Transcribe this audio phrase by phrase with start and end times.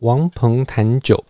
[0.00, 1.22] 王鹏谈酒。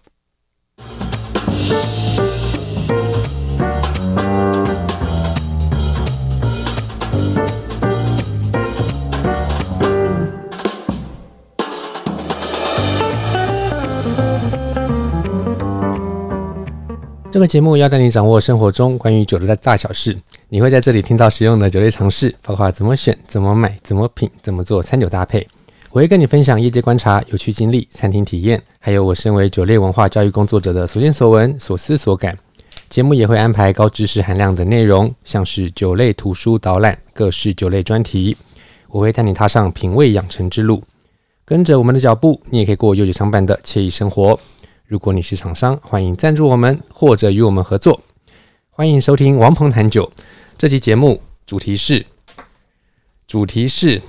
[17.32, 20.16] 这个节目要带你掌握生活中关于酒的大小事，
[20.48, 25.44] 你会在这里听到实用的酒类常识，包括怎么选、怎么买、怎么品、怎么做餐酒搭配。
[25.92, 32.38] 我会跟你分享业界观察、有趣经历、餐厅体验，还有我身为酒类文化教育工作者的所见所闻、所思所感。
[32.88, 38.36] 节目也会安排高知识含量的内容，像是酒类图书导览、各式酒类专题。
[38.90, 40.80] 我会带你踏上品味养成之路，
[41.44, 44.38] 跟着我们的脚步，你也可以过悠久常伴的惬意生活。
[44.86, 48.00] 如果你是厂商，欢迎赞助我们或者与我们合作。
[48.70, 50.12] 欢迎收听王鹏谈酒
[50.56, 52.06] 这期节目，主题是
[53.26, 54.00] 主题是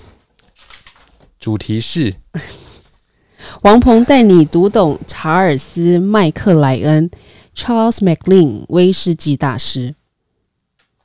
[1.42, 2.14] 主题是
[3.64, 7.10] 王鹏带你读懂查尔斯麦克莱恩
[7.56, 9.96] （Charles MacLean） 威士忌大师。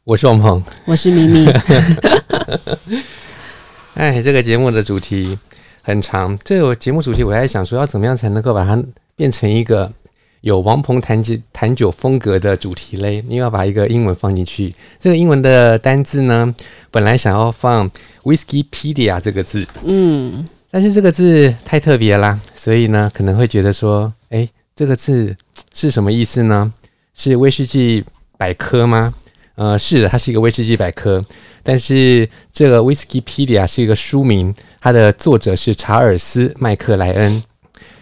[0.04, 1.50] 我是王鹏，我是咪咪。
[3.96, 5.38] 哎，这个节目的主题
[5.80, 8.80] 很长，这个节目主题我还想说，要怎么样才能够把它。
[9.18, 9.90] 变成一个
[10.46, 14.72] 有王鹏谈酒谈酒风格的主题嘞，你要把一个英文放进去。
[15.00, 16.54] 这个英文的单字呢，
[16.92, 17.90] 本来想要放
[18.22, 25.34] Whiskypedia 这个字，嗯，但是这个字太特别啦，所以呢，可能会觉得说，诶，这个字
[25.74, 26.72] 是什么意思呢？
[27.16, 28.04] 是威士忌
[28.38, 29.12] 百科吗？
[29.56, 31.24] 呃，是的，它是一个威士忌百科，
[31.64, 37.42] 但是这个 Whiskypedia 是一个书名，它的作者是查尔斯麦克莱恩。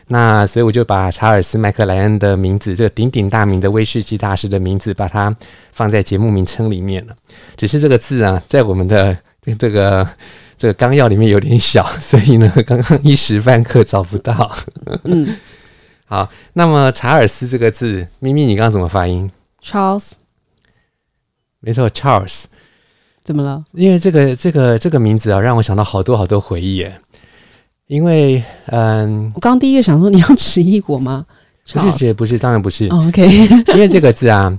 [0.08, 5.34] 那所以我就把查尔斯麦克莱恩的名字，这个鼎鼎大名的威士忌大师的名字，把它
[5.72, 7.16] 放在节目名称里面了。
[7.56, 9.16] 只是这个字啊，在我们的
[9.58, 10.06] 这个
[10.58, 14.54] 这个纲要里面有点小，所以呢， 刚刚一时半刻找不到。
[15.04, 15.36] 嗯，
[16.06, 19.30] 好，那么查尔斯这个字，咪咪，你刚刚怎么发音
[19.62, 20.12] ？Charles，
[21.60, 22.44] 没错，Charles。
[23.24, 23.64] 怎么了？
[23.72, 27.00] 因为这个这个这个名字啊，让我想到好多好多回忆耶。
[27.86, 31.26] 因为，嗯，我刚刚第一个想说，你要直译过吗？
[31.72, 32.86] 不是，不是，不是，当然不是。
[32.88, 33.26] Oh, OK，
[33.74, 34.56] 因为这个字啊，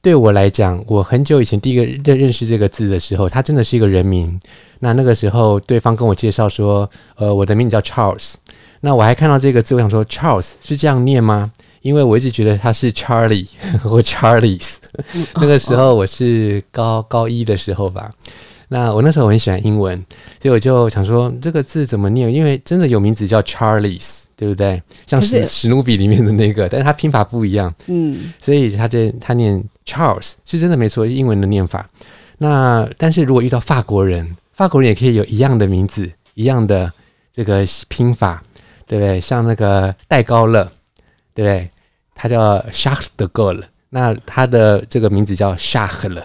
[0.00, 4.38] 对我来讲，我很久以前第一个认认识这个字的时候，它真的是一个人名。
[4.80, 8.34] 那那个时候，对方跟我介绍说，呃，我的名字叫 Charles。
[8.80, 11.50] 那我还看到这个字，我想说，Charles 是这样念吗？
[11.82, 13.48] 因为我一直觉得他是 Charlie
[13.82, 14.76] 或 Charlies。
[15.36, 18.10] 那个时候我是高高一的时候吧。
[18.68, 19.96] 那我那时候我很喜欢英文，
[20.40, 22.32] 所以我就想说这个字怎么念？
[22.32, 24.82] 因为真的有名字叫 Charlies，对不对？
[25.06, 31.88] 像史史努比里面的那个，但是它拼法不一样，嗯，所以他这他念 Charles 是真的没错，英文的念法。
[32.38, 36.92] 那但是如果遇到法国人，法国人也可以有一样的名字，一样的
[37.32, 38.42] 这个拼法，
[38.86, 39.20] 对不对？
[39.20, 40.64] 像那个戴高乐，
[41.34, 41.70] 对不对？
[42.14, 46.24] 他叫 Charles de Gaulle，那他的这个名字叫 Charles。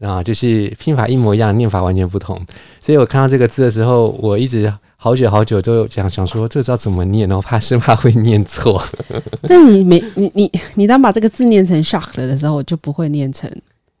[0.00, 2.40] 啊，就是拼法一模一样，念法完全不同。
[2.78, 8.82] 所以我看到这个字的时候，我一直好久好久都想想说，这个字要怎么念，然后怕生怕会念错。
[9.48, 13.50] 但你没你你你当把这个字念成 shark 的时候，我就不会念成，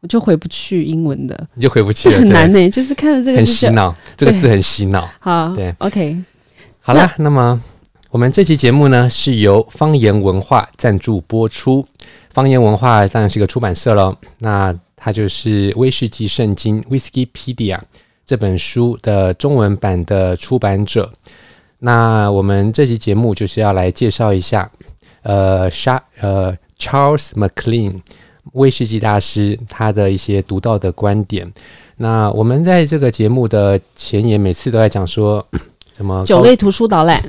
[0.00, 2.68] 我就回不去英文的，你就回不去了， 很难呢、欸。
[2.68, 5.08] 就是看着这个很洗脑，这个字很洗脑。
[5.18, 6.16] 好，对，OK，
[6.80, 7.62] 好了，那，那么
[8.10, 11.86] 我们这期节目呢是由方言文化赞助播出。
[12.34, 14.78] 方言文化当然是一个出版社喽，那。
[15.06, 17.78] 它就是《威士忌圣经》（Whiskypedia）
[18.26, 21.12] 这本书的中文版的出版者。
[21.78, 24.68] 那我们这期节目就是要来介绍一下，
[25.22, 28.00] 呃，沙呃 Charles McLean
[28.54, 31.48] 威士忌大师他的一些独到的观点。
[31.98, 35.46] 那我们在这个节目的前言，每次都在讲说
[35.94, 37.22] 什么九类图书导览，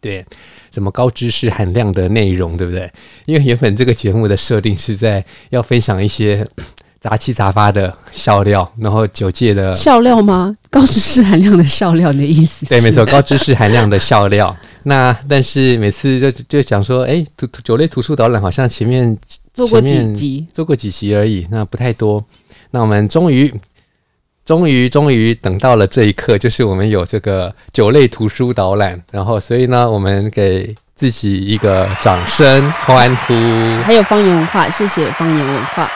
[0.00, 0.26] 对，
[0.72, 2.90] 什么高知识含量的内容，对不对？
[3.26, 6.44] 因为原本这个节目的设定是在要分享一些。
[7.00, 10.56] 杂七杂八的笑料，然后酒界的笑料吗？
[10.68, 12.66] 高知识含量的笑料，你的意思？
[12.66, 14.54] 对，没错，高知识含量的笑料。
[14.84, 19.16] 那但是每次就就想说，哎，酒酒类图书导览好像前面
[19.54, 22.24] 做过几集，做过几集而已，那不太多。
[22.70, 23.52] 那我们终于，
[24.44, 29.00] 终于，终于等到了这一刻，就是我们有这个酒类图书导览。
[29.12, 33.34] 然后，所以呢，我们给自己一个掌声欢呼。
[33.84, 35.90] 还有方言文化，谢谢方言文化。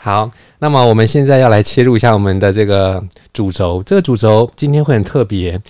[0.00, 0.30] 好，
[0.60, 3.02] 那么我们现在要来切入一下我们的这个
[3.32, 3.82] 主轴。
[3.84, 5.60] 这个主轴今天会很特别，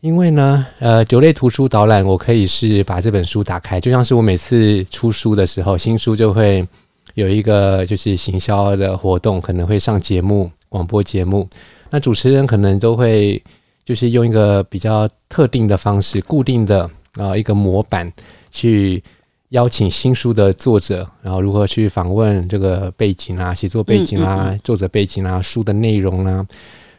[0.00, 6.66] 因为呢，呃，九类图书导览，我可以是把这本书打开，就像是我每次出书的时候，新书就会
[7.14, 11.48] 有一个就是行销的活动，可能会上节目、广播节目。
[11.90, 13.42] 那主持人可能都会
[13.84, 16.88] 就是用一个比较特定的方式、固定的
[17.18, 18.10] 啊、一个模板
[18.52, 19.02] 去。
[19.52, 26.46] 邀请新书的作者，然后如何去访问这个背景啊、写作背景啊、嗯嗯嗯、作者背景啊、书的内容啊。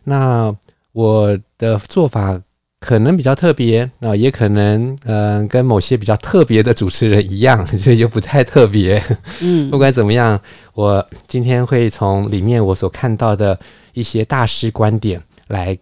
[0.03, 0.55] 那
[0.91, 2.39] 我的做法
[2.79, 9.01] 可能比较特别，啊，也可能嗯、呃，跟某些比较特别的主持人一样， 所以就不太特别。
[9.41, 10.39] 嗯，不管怎么样，
[10.75, 13.59] 我今天会从里面我所看到的
[13.93, 15.77] 一些大师观点来。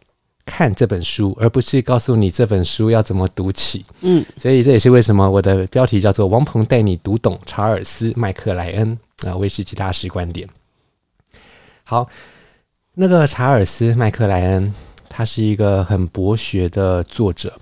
[0.53, 3.85] 看这本书，而不是告诉你这本书要怎么读起。
[4.01, 10.45] 嗯，所以这也是为什么我的标题叫做“王鹏带你读懂查尔斯·麦克莱恩”啊，威士忌大师观点。
[11.85, 12.05] 好，
[12.95, 14.73] 那个查尔斯·麦克莱恩，
[15.07, 17.57] 他是一个很博学的作者。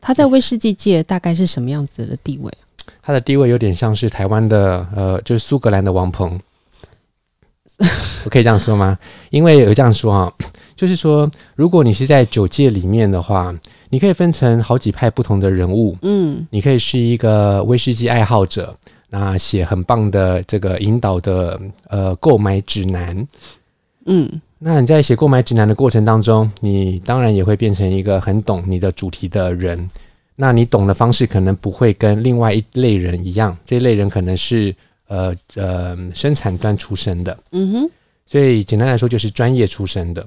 [0.00, 2.52] 他在威士忌界大概是什么样子的地位？
[3.02, 6.40] 他的地位有点像是台湾的，呃，就是苏格兰的王鹏。
[8.24, 8.96] 我可以这样说吗？
[9.30, 10.32] 因为有这样说啊。
[10.78, 13.52] 就是说，如果你是在酒界里面的话，
[13.90, 15.96] 你可以分成好几派不同的人物。
[16.02, 18.72] 嗯，你可以是一个威士忌爱好者，
[19.10, 23.26] 那写很棒的这个引导的呃购买指南。
[24.06, 29.90] 嗯，那你在写购买指南的过程当中，你当然也会变成一个很懂你的主题的人。
[30.36, 34.72] 那你懂的方式可能不会跟另外一类人一样，这一类人可能是
[35.08, 37.36] 呃呃生产端出身的。
[37.50, 37.90] 嗯哼，
[38.26, 40.24] 所以简单来说就是专业出身的。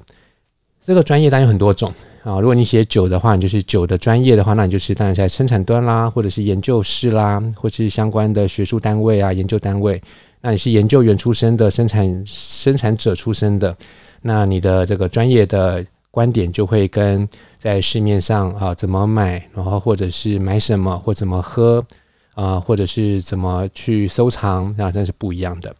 [0.81, 1.94] 这个专业当然有很多种
[2.24, 2.39] 啊。
[2.39, 10.01] 如果你写酒的话，你就是酒的专业的话，那你就是当然在生产端啦，或者是研究室啦，或者是相关的学术单位啊、研究单位。
[10.42, 13.78] 那你是研究员出身的，生产生产者出身的，
[14.24, 17.30] 那你的这个专业的观点就会跟
[17.60, 21.86] 在市面上啊怎么买，然后或者是买什么或怎么喝
[22.34, 25.72] 啊，或者是怎么去收藏啊，那是不一样的。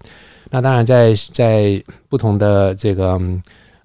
[0.52, 3.20] 那当然在在不同的这个。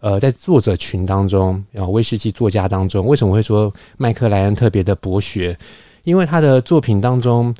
[0.01, 5.57] 呃，在作者群当中，啊，威士忌作家当中，为什么会说麦克莱恩特别的博学？
[6.05, 7.53] 因为他的作品当中，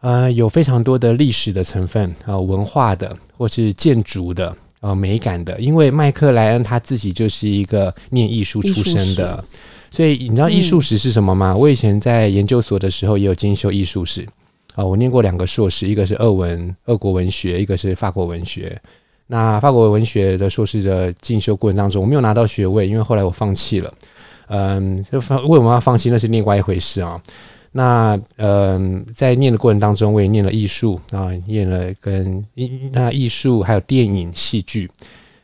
[0.00, 4.48] 呃，有非常多的历史的成分啊、呃，文化的，或是建筑的，
[4.80, 5.58] 啊、呃，美感的。
[5.58, 9.44] 因为麦克莱恩他自己就是一个念艺术出身的，
[9.90, 11.52] 所以你知道艺术史是什么吗？
[11.52, 14.22] 嗯、我以前在研究所的时候也有进修艺术史
[14.74, 18.80] 啊、呃，我念过两个硕士，一个是俄文，俄国文学，一个是法国文学。
[19.30, 23.94] 那法国文学的硕士的进修过程当中，我没有拿到学位，因为后来我放弃了。
[24.48, 26.08] 嗯，就放为什么要放弃？
[26.10, 27.22] 那是另外一回事啊。
[27.70, 32.42] 那嗯，在念的过程当中，我也念了艺术啊，念了跟
[32.90, 34.90] 那艺术还有电影、戏剧。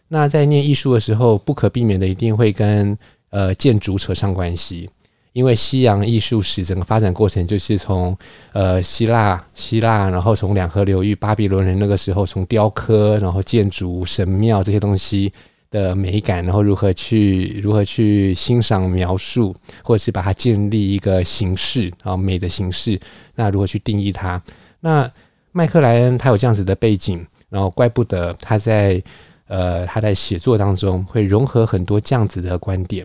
[0.09, 2.97] 那在念艺术的时候，不可避免的一定会跟
[3.29, 4.89] 呃建筑扯上关系。
[5.35, 8.17] 因为西洋艺术史整个发展过程就是从
[8.53, 15.33] 呃希腊希腊，然后从两河流域巴比伦人那个时候，从雕刻，然后建筑神庙这些东西
[15.73, 19.53] 的美感，然后如何去如何去欣赏描述，
[19.83, 22.99] 或者是把它建立一个形式啊美的形式，
[23.35, 24.41] 那如何去定义它？
[24.79, 25.11] 那
[25.51, 29.03] 麦克莱恩他有这样子的背景，然后怪不得他在
[29.49, 33.05] 呃他在写作当中会融合很多这样子的观点。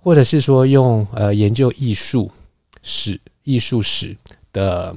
[0.00, 2.30] 或者是说用呃研究艺术
[2.82, 4.16] 史、艺术史
[4.52, 4.94] 的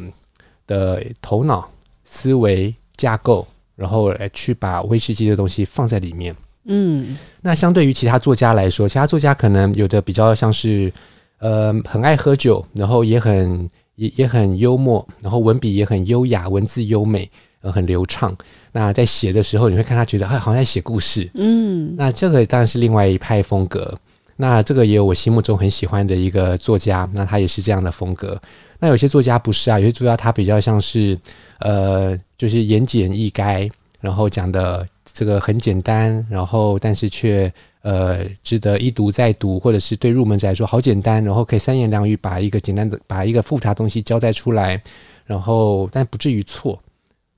[0.67, 1.69] 的头脑
[2.05, 3.45] 思维架构，
[3.75, 6.35] 然后来去把威士忌的东西放在里面。
[6.65, 10.93] 嗯，那相对于其他作家来说，其他作家可能有的比较像是
[11.39, 17.29] 呃很爱喝酒，然后也很也也很幽默，然后文笔也很优雅，文字优美，
[17.61, 18.37] 呃很流畅。
[18.71, 21.27] 那在写的时候，你会看他觉得哎好像在写故事。
[21.33, 23.97] 嗯，那这个当然是另外一派风格。
[24.41, 28.41] 那这个也有我心目中很喜欢的一个作家，那他也是这样的风格。
[28.79, 31.15] 那有些作家不是啊，有些作家他比较像是，
[31.59, 33.69] 呃，就是言简意赅，
[33.99, 34.83] 然后讲的
[35.13, 44.81] 这个很简单，然后但是却呃值得一读再读，或者是对入门者来说好简单，然后可以三言两语把一个简单的把一个复杂东西交代出来，
[45.23, 46.81] 然后但不至于错。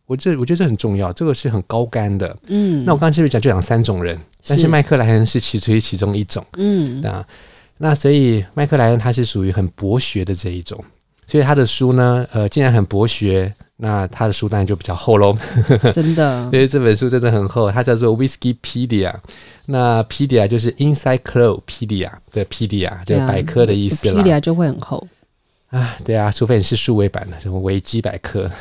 [0.05, 2.35] 我这我觉得这很重要，这个是很高干的。
[2.47, 4.19] 嗯，那我刚刚是不是讲就讲三种人？
[4.47, 6.45] 但是麦克莱恩是其属于其中一种。
[6.57, 7.25] 嗯，啊，
[7.77, 10.83] 那所以麦克莱恩他是属于很博学的这一种，
[11.25, 15.37] 所以他的书呢，呃，既然很博学，那他的书当然就比较厚喽。
[15.93, 19.13] 真的， 所以这本书真的很厚，它叫做 Whiskypedia。
[19.65, 24.21] 那 pedia 就是 Encyclopedia 的 pedia，就是百科的意思了。
[24.21, 25.07] pedia 就会很厚
[25.69, 28.51] 啊，对啊，除非你是数位版的，什么维基百科。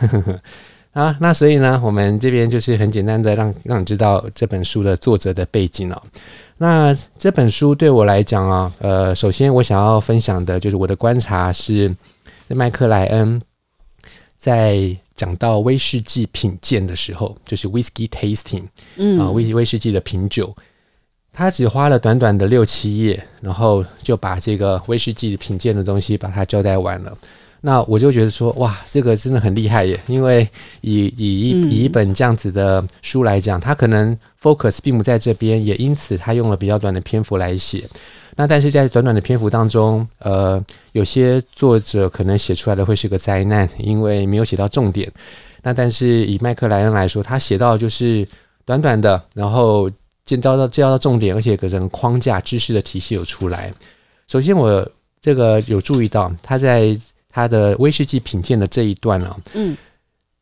[0.93, 6.03] 啊，那所以呢，我们这边就是很简单的让让你知道这本书的作者的背景哦。
[6.59, 11.95] 那这本书对我来讲啊，呃，首先我想要分享的就是我的观察是，
[12.49, 13.41] 麦克莱恩
[14.37, 18.65] 在讲到威士忌品鉴的时候，就是 whisky tasting，
[18.97, 20.55] 嗯啊，威威士忌的品酒，
[21.33, 27.17] 他只花了短短的六七页，然后就把这个威士忌品鉴的东西把它交代完了。
[27.65, 29.99] 那我就觉得说，哇，这个真的很厉害耶！
[30.07, 30.47] 因为
[30.81, 37.85] 以以一以一本这样子的书来讲，他可能 focus 并不在这边，也因此他用了比较短的篇幅来写。
[38.37, 45.11] 那但是在短短的篇幅当中，呃，有些作者可能写出来的会是个灾难，因为没有写到重点。
[45.63, 48.29] 那但是以麦克莱恩来说，他写到就是
[48.67, 49.91] 短短的，然后。
[50.25, 53.75] 见到到见到重点，而且个人框架知识的体系有出来。
[54.29, 54.89] 首先，我
[55.21, 56.97] 这个有注意到他在
[57.33, 59.77] 他的威士忌品鉴的这一段啊，嗯，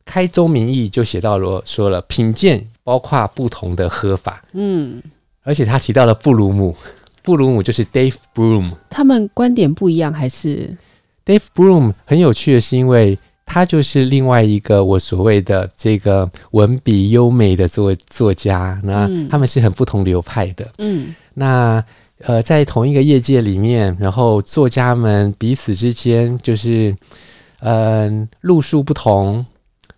[0.05, 5.01] 开宗明义就写到了说了品鉴包括不同的喝法，嗯，
[5.41, 6.75] 而且他提到了布鲁姆，
[7.23, 10.77] 布鲁姆就是 Dave Broom，他们观点不一样还是
[11.25, 13.17] ？Dave Broom 很有趣的是因为。
[13.43, 20.65] 他就是另外一个我所谓的这个文笔优美的作作家，那他们是很不同流派的。
[20.77, 21.83] 嗯，那
[22.23, 26.95] 呃，在同一个业界里面，然后作家们彼此之间就是，
[27.59, 29.45] 嗯、呃，路数不同，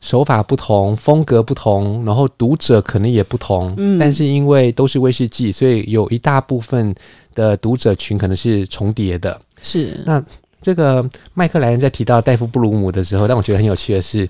[0.02, 3.74] 手法不同，风格不同，然后读者可能也不同。
[3.78, 6.94] 嗯，但是因为都是威士忌，所以有一大部分
[7.34, 9.40] 的读者群可能是重叠的。
[9.62, 10.24] 是那。
[10.66, 14.26] 这个麦克莱恩在提到戴夫布鲁姆的时候，让我觉得很有趣的是，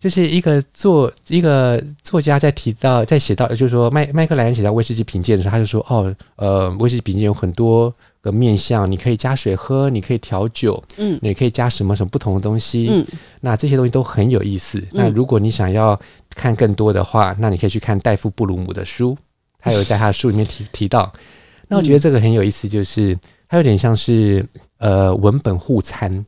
[0.00, 13.04] 就是一个作一个作家在提到在写到，就是说麦麦克莱恩写到威士忌品鉴的时候，他就说：“哦，呃，威士忌品鉴有很多个面向，你可以加水喝，你可以调酒，嗯，你可以加什么什么不同的东西，嗯，
[13.42, 14.82] 那这些东西都很有意思。
[14.92, 16.00] 那如果你想要
[16.34, 19.14] 看更多的话，那你可以去看戴夫布鲁姆的书，
[19.58, 21.12] 他有在他的书里面提提到。
[21.68, 23.16] 那我觉得这个很有意思，就是
[23.46, 24.42] 它有点像是。”
[24.80, 26.24] 呃，文本互参，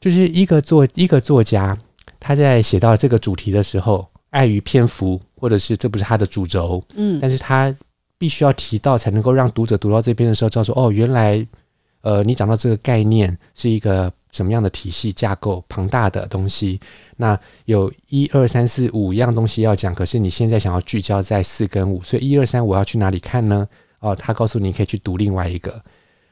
[0.00, 1.76] 就是一个作一个作家，
[2.20, 7.74] 他在写到这个主题的时候，碍于篇幅，或者是这不是他的主轴，嗯，但是他
[8.16, 11.46] 必须要提到，才能够让读者读到这边的时候，知道说，哦，原来，
[12.02, 16.78] 呃，你讲到这个概念是一个什么样的体系架构，庞大的东西。
[17.16, 23.68] 那有一二三四五样东西要讲，可是你现在想要聚焦在四跟五，所以一二三我要去哪里看呢？
[24.00, 25.82] 哦，他告诉你可以去读另外一个。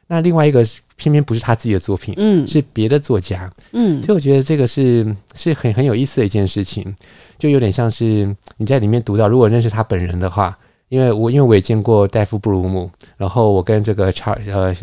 [0.08, 6.94] 那另外一个偏偏不是他自己的作品，嗯，是别的作家，嗯，所以我觉得这个是是很很有意思的一件事情，
[7.38, 10.56] 就有点像是你在里面读到，如果认识他本人的话，
[10.88, 14.74] 因为我因为我也见过戴夫布鲁姆，然后我跟这个 Charles 呃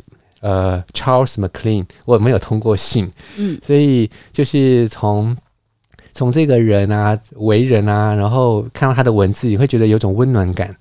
[0.41, 5.35] 呃 Charles McLean 我没有通过信，嗯，所以就是从
[6.11, 10.75] 从这个人啊为人啊，然后看到他的文字，你会觉得有种温暖感，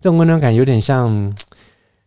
[0.00, 1.32] 这种温暖感有点像。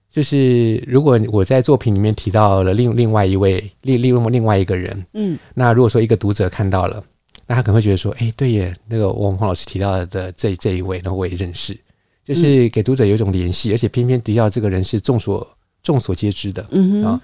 [0.10, 7.04] 就是如果我在作品里面提到了另另外一位另另另外一个人，嗯，那如果说一个读者看到了，
[7.46, 11.78] 那他可能会觉得说，哎，对耶，那个王鹏老师提到的这这一位，然后我也认识，
[12.24, 15.48] 就是给读者有一种联系，而且偏偏提到这个人是众所
[15.84, 17.22] 众所皆知的，嗯啊。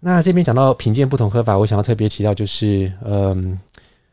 [0.00, 3.56] 那这边讲到品鉴不同喝法，我想要特别提到就是，嗯，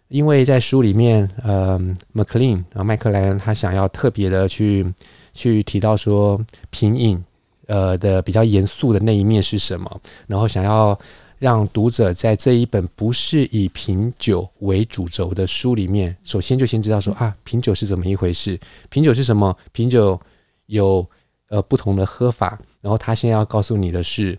[0.09, 4.85] 因为在书里面，嗯，McLean 啊，麦克莱恩他想要特别的去
[5.33, 7.23] 去提到说品饮。
[7.67, 10.01] 呃的比较严肃的那一面是什么？
[10.27, 10.97] 然后想要
[11.37, 18.59] 让读者在这一本不是以品酒为主轴的书里面，首先就先知道说啊，品酒是怎么一回事？
[18.89, 19.55] 品酒是什么？
[19.71, 20.19] 品酒
[20.67, 21.05] 有
[21.49, 22.59] 呃不同的喝法。
[22.81, 24.37] 然后他现在要告诉你的是，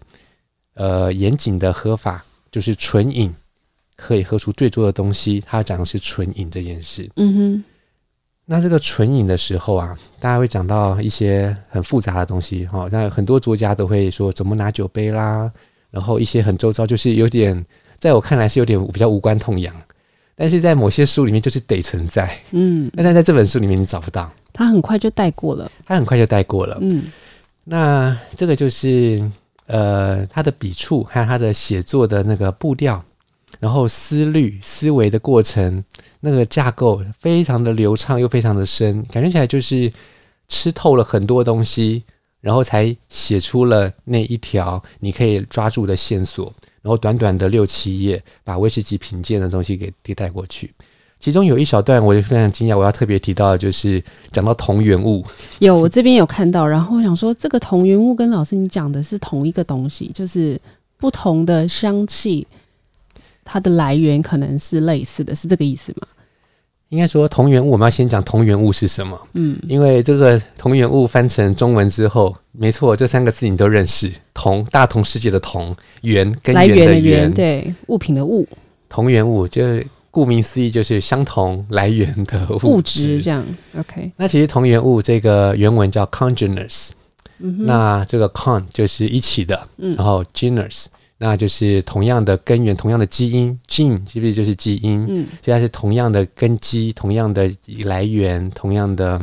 [0.74, 3.34] 呃，严谨的喝法就是纯饮，
[3.96, 5.42] 可以喝出最多的东西。
[5.44, 7.10] 他讲的是纯饮这件事。
[7.16, 7.64] 嗯哼。
[8.48, 12.88] 那这个纯饮的时候啊，大家会讲到一些很复杂的东西哈。
[12.92, 15.50] 那很多作家都会说怎么拿酒杯啦，
[15.90, 17.60] 然后一些很周遭，就是有点
[17.98, 19.74] 在我看来是有点比较无关痛痒，
[20.36, 22.38] 但是在某些书里面就是得存在。
[22.52, 26.78] 嗯，那但在这本书里面你找不到，他很快就带过了，他很快就带过了。
[26.82, 27.02] 嗯，
[27.64, 29.28] 那这个就是
[29.66, 33.04] 呃他的笔触还有他的写作的那个步调。
[33.58, 35.82] 然后思虑思维的过程，
[36.20, 39.92] 那个架构非常的流畅又非常的深，感觉起来就是
[40.48, 42.02] 吃透了很多东西，
[42.40, 46.52] 然后才写出了那一条你可以抓住的线索。
[46.82, 50.72] 然后短短的六七页，把威士忌品鉴的东西给给带过去。
[51.18, 55.24] 其中有一小段我就非常惊讶，我要特别提到的就是讲到同源物。
[55.58, 60.60] 有，我这边有看到，然后我想说这个同源物跟老师你讲的是同一个东西，就是
[60.98, 62.46] 不同的香气。
[63.46, 66.06] 它的来源可能是类似的，是这个意思吗？
[66.90, 69.18] 应该说同源物，我们要先讲同源物是什么。
[69.34, 74.12] 嗯，因为这个同源物翻成中文之后，没错，这三个字你都认识。
[74.32, 78.46] 同，大同世界的同，源，根源的源，对，物品的物。
[78.88, 83.44] 同源物就是顾名思义就是相同来源的物质，这样。
[83.76, 86.90] OK，那其实同源物这个原文叫 congeners，、
[87.40, 90.86] 嗯、那这个 con 就是一起的，嗯、然后 geners
[91.18, 95.06] 那就是同样的根源，同样的基因，gene 是不是就是基因？
[95.08, 97.50] 嗯，所以它是同样的根基，同样的
[97.84, 99.20] 来源，同样的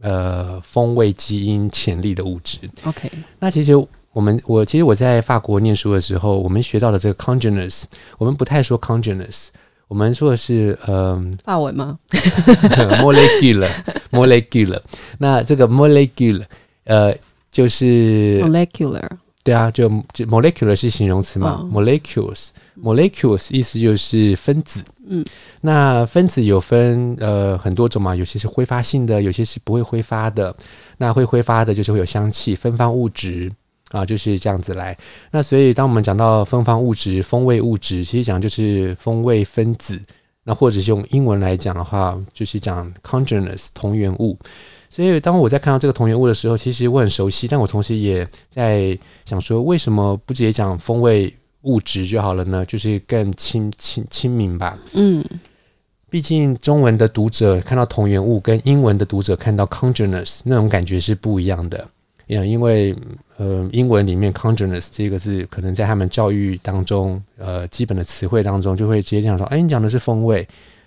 [0.00, 2.58] 呃风味基因潜力的物质。
[2.84, 3.72] OK，那其实。
[4.14, 7.82] 我们我其实我在法国念书的时候，我们学到的这个 congeners，
[8.16, 9.48] 我们不太说 congeners，
[9.88, 11.98] 我们说的是嗯、呃，法文吗？
[13.02, 14.80] molecular，molecular。
[15.18, 16.44] 那这个 molecular，
[16.84, 17.12] 呃，
[17.50, 19.02] 就是 molecular。
[19.44, 24.82] 对啊，就就 molecular 是形容词嘛、哦、，molecules，molecules 意思就是分子。
[25.06, 25.24] 嗯，
[25.60, 30.52] 那分子有分呃很多种嘛，有些是挥发性的，有些是不会挥发的。
[30.96, 33.52] 那会挥发的就是会有香气，芬芳物质。
[33.90, 34.96] 啊，就是这样子来。
[35.30, 40.02] 那所以，当我们讲到芬芳物质、风味物质，其实讲就是风味分子。
[40.42, 44.36] 那或者是用英文来讲的话，就是讲 congeners 同源物。
[44.94, 52.64] 所以，当我在看到这个同源物的时候，其实我很熟悉，但我同时也在想说，为什么不直接讲风味物质就好了呢？
[52.64, 54.78] 就是更亲亲亲民吧。
[54.92, 55.24] 嗯，
[56.08, 61.84] 毕竟中文的读者看到同源物，跟英文的读者看到 congeners 那种感觉是不一样的。
[62.28, 62.94] 因为
[63.36, 70.46] 呃，英文里面 congeners 这个字可能在他们教育当中，呃，基本的词汇当中就会直接讲说，哎，你讲的是风味。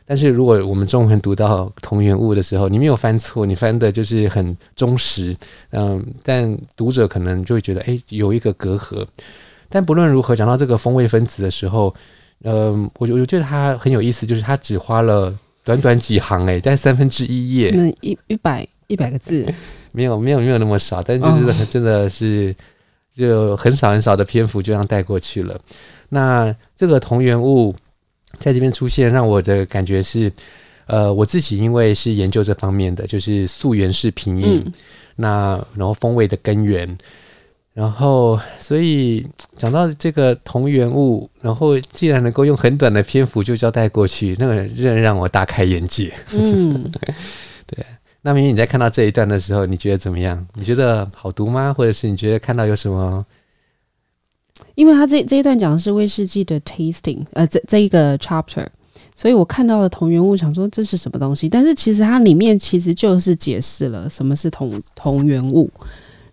[0.10, 5.36] 但是如果我们中文读到同源物的时候，你没有翻错，你翻的就是很忠实，
[5.72, 9.06] 嗯、呃，但读者可能就会觉得，哎，有一个隔阂。
[9.68, 11.94] 但不论如何，讲到这个风味分子的时候，
[12.44, 19.46] 嗯、呃，我我觉得它很有意思，就是它只花了短短几行，哎，但三分之一页，那一一百一百个字。
[19.92, 22.56] 没有没有没有那么少，但就是 真的是
[23.14, 25.60] 就很少很少的篇幅就这样带过去了。
[26.10, 27.76] 那这个同源物
[28.40, 30.32] 在这边出现，让我的感觉是，
[30.86, 34.72] 呃，我自己因为是研究这方面的，就是溯源式品饮，嗯、
[35.16, 36.98] 那然后风味的根源，
[37.74, 46.14] 然后所以讲到这个同源物，然后既然能够用很短的篇幅就交代过去，那个让让我大开眼界。
[46.32, 46.92] 嗯，
[47.68, 47.86] 对。
[48.22, 50.46] 那明明你在看到这一段的时候，你觉得怎么样？
[50.54, 51.74] 你觉得好读吗？
[51.74, 53.26] 或者是你觉得看到有什么？
[54.76, 58.66] 因为他这这一段讲的是威士忌的 tasting，呃，这这一个 chapter，
[59.16, 61.50] 所以我看到了同源物，想说这是什么东西？
[61.50, 65.70] 但是其实它里面其实就是解释了什么是同同源物，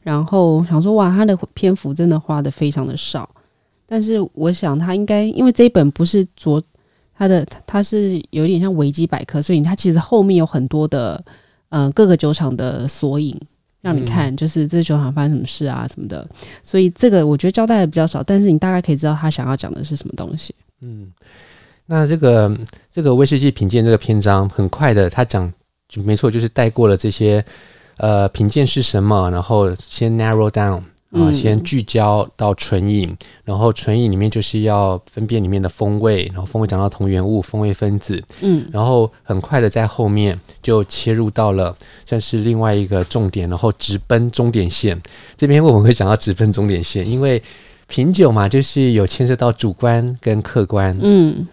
[0.02, 3.28] 然后想说哇，它的篇幅真的花的非常的少。
[3.86, 6.62] 但是我想他应该，因为这一本不是着
[7.16, 11.22] 它的，它是有点像维基百科，所以它其实后面有很多的。
[11.70, 13.36] 嗯、呃，各个酒厂的索引
[13.84, 16.26] 让你看，就是这球场发生什么事啊什么的，
[16.62, 20.54] 所以这个我觉得交代的比较少，但是你大概可以知道他想要讲的是什么东西。
[20.80, 21.12] 嗯，
[21.84, 22.58] 那这个
[22.90, 25.52] 这个威士忌品鉴这个篇章很快的，他讲
[25.86, 27.44] 就没错，就是带过了这些
[27.98, 30.82] 呃品鉴是什么，然后先 narrow down。
[31.14, 45.00] 啊，先聚焦到纯饮，然后纯饮里面就是要分辨里面的风味，然后风味讲到同源物、风味分子，嗯，然后很快的在后面就切入到了算是另外一个重点，然后直奔终点线。
[45.36, 47.40] 这边我们会讲到直奔终点线，因为
[47.86, 51.46] 品酒嘛，就是有牵涉到主观跟客观，嗯，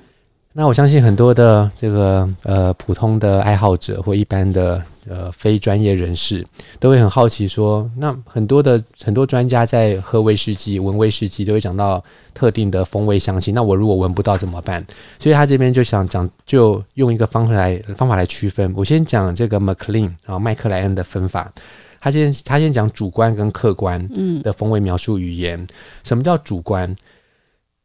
[0.53, 4.81] 那我相信很多的这个呃普通的爱好者或一般的。
[5.09, 6.45] 呃，非专业人士
[6.79, 13.51] 都会很好奇说，那很多的很多专家在喝威士忌、闻威士忌都会讲到特定的风味香气。
[13.51, 14.85] 那我如果闻不到怎么办？
[15.17, 18.71] 所以他这边就想讲，就用一个方法来方法来区分。
[18.75, 21.51] 我先讲这个 Maclean 啊，麦克莱恩的分法。
[21.99, 24.09] 他先他先讲主观跟客观
[24.41, 25.59] 的风味描述语言。
[25.59, 25.67] 嗯、
[26.03, 26.95] 什么叫主观？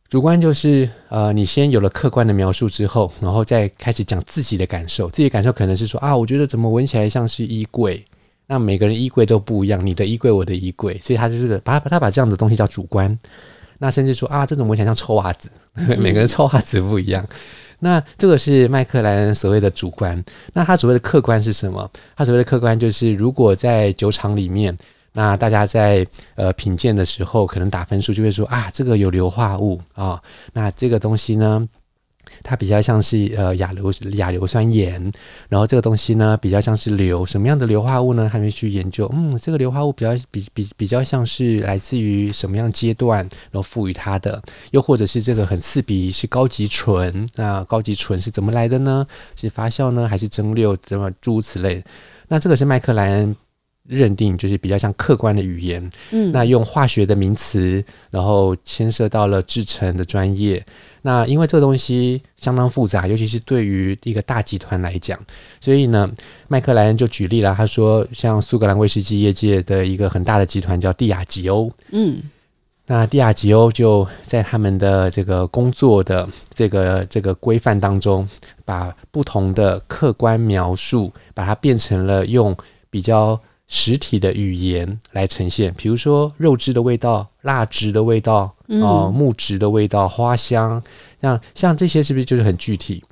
[0.09, 5.11] 主观就是呃，你先有了客观的描述之后，然后再开始讲自己的感受。
[5.11, 8.05] 自己感受可能是说啊，我觉得怎么闻起来像是衣柜。
[8.47, 13.19] 那每个人衣柜都不一样，你的衣柜，我的衣柜，所以他就是把他把这样的东西叫主观。
[13.79, 17.27] 那甚至说啊，这种闻起来像臭袜子，每个人臭袜子不一样。
[17.81, 20.25] 那这个是麦克莱恩所谓的主观。
[20.53, 21.91] 那他所谓的客观是什么？
[22.17, 24.77] 他所谓的客观就是，如果在酒厂里面。
[25.17, 30.21] 那大家在呃品鉴的时候，可能打分数就会说啊，这个有硫化物啊、
[30.53, 31.67] 那这个东西呢，
[32.43, 35.11] 它比较像是呃亚硫亚硫酸盐，
[35.49, 38.29] 然后这个东西呢比较像是硫，什么样的硫化物呢？
[38.29, 39.11] 还没去研究。
[39.15, 49.07] 嗯，这个硫化物比较比比比较像是来自于什么样阶段，然后赋予它的，又或者是这个很刺鼻是高级醇，那高级醇是怎么来的呢？
[49.35, 50.77] 是发酵呢，还是蒸馏？
[50.83, 51.83] 怎么诸如此类？
[52.29, 53.35] 那这个是麦克莱恩。
[53.89, 55.91] 认定就是比较像客观的语言。
[56.11, 60.65] 嗯，那用化学的名词，然后牵涉到了制成的专业。
[61.03, 65.17] 那因为这个东西相当复杂，尤其是对于一个大集团来讲，
[65.61, 66.11] 所以呢，
[66.49, 72.21] 麦克莱恩就举例了，他说，像苏格兰威士忌业界的一个很大的集团叫蒂亚吉欧，嗯，
[72.87, 78.29] 那蒂亚吉欧就在他们的这个工作的这个这个规范当中，
[78.65, 82.57] 把不同的客观描述，把它变成了用
[82.91, 83.41] 比较。
[83.69, 90.81] 实体的语言来呈现，比如说肉质的味道、蜡质的味道、哦、呃、木质的味道、花香，
[91.21, 93.03] 像像这些是不是就是很具体？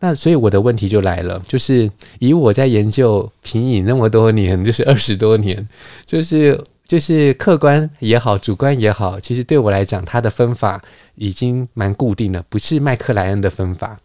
[0.00, 1.88] 那所以我的问题就来了，就是
[2.18, 5.68] 以我在研究品饮那么多年，就是二十多年，
[6.04, 10.82] 就是就是客观也好，主观也好，其实对我来讲，它的分法
[11.14, 13.96] 已经蛮固定的，不是麦克莱恩的分法。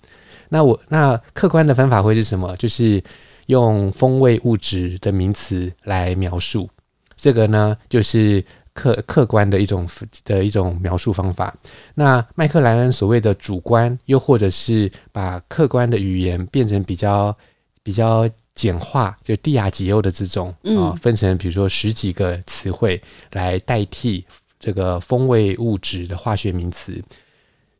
[0.49, 2.55] 那我那客观的分法会是什么？
[2.57, 3.03] 就是。
[3.47, 6.69] 用风味物质的名词来描述，
[7.15, 9.87] 这个呢，就是客客观的一种
[10.23, 11.53] 的一种描述方法。
[11.95, 17.35] 那麦克莱恩所谓的主观，又或者是把客观的语言变成比较
[17.81, 24.25] 比较简化，就帝亚吉欧的这种啊，分成比如说十几个词汇来代替
[24.59, 27.01] 这个风味物质的化学名词。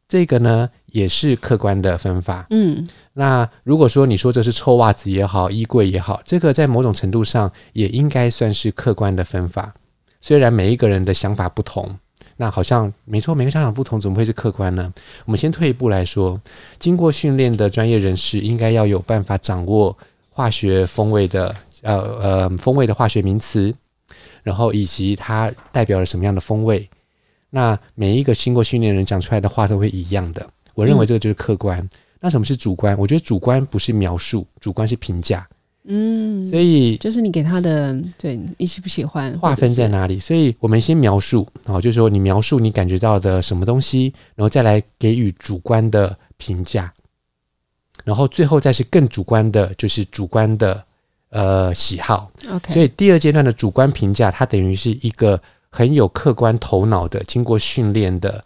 [0.08, 2.48] 这个呢，也是客观的分法。
[2.52, 2.88] 嗯。
[3.20, 9.74] 那如果说你说这是臭袜子也好，衣柜也好，这个在某种程度上也应该算是客观的分法。
[10.22, 11.98] 虽然每一个人的想法不同，
[12.36, 14.94] 那好像没错，每个想法不同，怎么会是客观呢？
[15.26, 16.40] 我们先退一步来说，
[16.78, 19.98] 经过训练的专业人士应该要有办法掌握
[20.30, 23.74] 化学风味的呃呃风味的化学名词，
[24.44, 26.88] 然后以及它代表了什么样的风味。
[27.50, 30.48] 那每一个经过训练人讲出来的话都会一样的。
[30.76, 31.90] 我认为这个就是客观。
[32.20, 32.98] 那什么是主观？
[32.98, 35.48] 我觉得主观不是描述，主观是评价。
[35.90, 40.20] 嗯，所以就是你给他的，对你喜不喜欢，划分在哪里？
[40.20, 46.92] 所以我们先描述，然后就是说你描述你感觉到的什么东西，然后再来给予主观的评价，
[48.04, 50.84] 然后最后再是更主观的，就是主观的
[51.30, 52.30] 呃喜好。
[52.52, 58.44] OK，所以第二阶段的主观评价，它等于是一个很有客观头脑的、经过训练的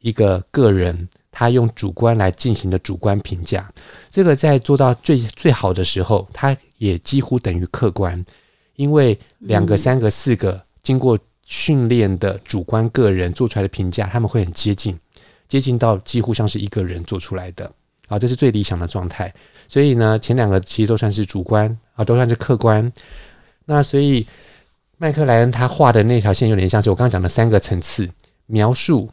[0.00, 1.08] 一个个人。
[1.36, 3.68] 他用主观来进行的主观评价，
[4.08, 8.24] 这个在做到最最好的时候，它也几乎等于客观，
[8.76, 14.96] 因为两个、三个、四个经过训练的主观个人做出来的评价，他们会很接近，
[15.48, 17.68] 接近到几乎像是一个人做出来的。
[18.06, 19.34] 啊，这是最理想的状态。
[19.66, 22.92] 所以呢，前两个其实都算是主观啊，都算是客观。
[23.64, 24.24] 那所以
[24.98, 28.08] 麦克莱恩他画的那条线有点像是我刚刚讲的三个层次
[28.46, 29.10] 描述。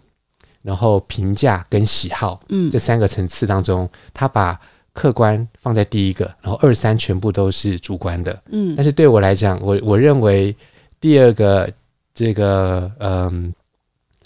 [0.61, 4.59] 然后评价跟喜好，嗯，这三个层次当中，他把
[4.93, 8.75] 客观放在第一个，然后二三全部都是主观的，嗯。
[8.75, 10.55] 但是对我来讲，我我认为
[10.99, 11.67] 第二个
[12.13, 13.53] 这个嗯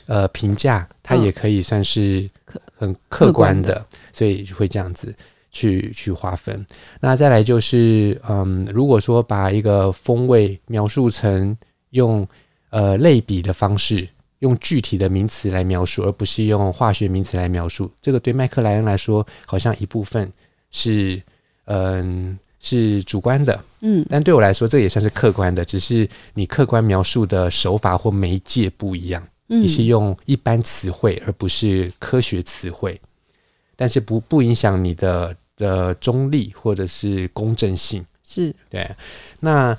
[0.07, 2.29] 呃，呃评价，它也可以算是
[2.77, 5.15] 很客观的，哦、所以会这样子
[5.51, 6.65] 去去划分。
[6.99, 11.55] 那再来就是嗯，如果说把一个风味描述成
[11.91, 12.27] 用
[12.71, 14.05] 呃类比的方式。
[14.45, 17.91] 用具体的名词来描述，而不是用化学名词来描述。
[17.99, 20.31] 这个对麦克莱恩来说，好像一部分
[20.69, 21.21] 是
[21.65, 25.65] 嗯是主观的，嗯，但对我来说，这也算是客观的。
[25.65, 33.01] 只是你客观描述的手法或媒介不一样，嗯，你是用一般词汇，而不是科学词汇。
[33.75, 38.87] 但是不不影响你的的中立或者是公正性，是对。
[39.39, 39.75] 那。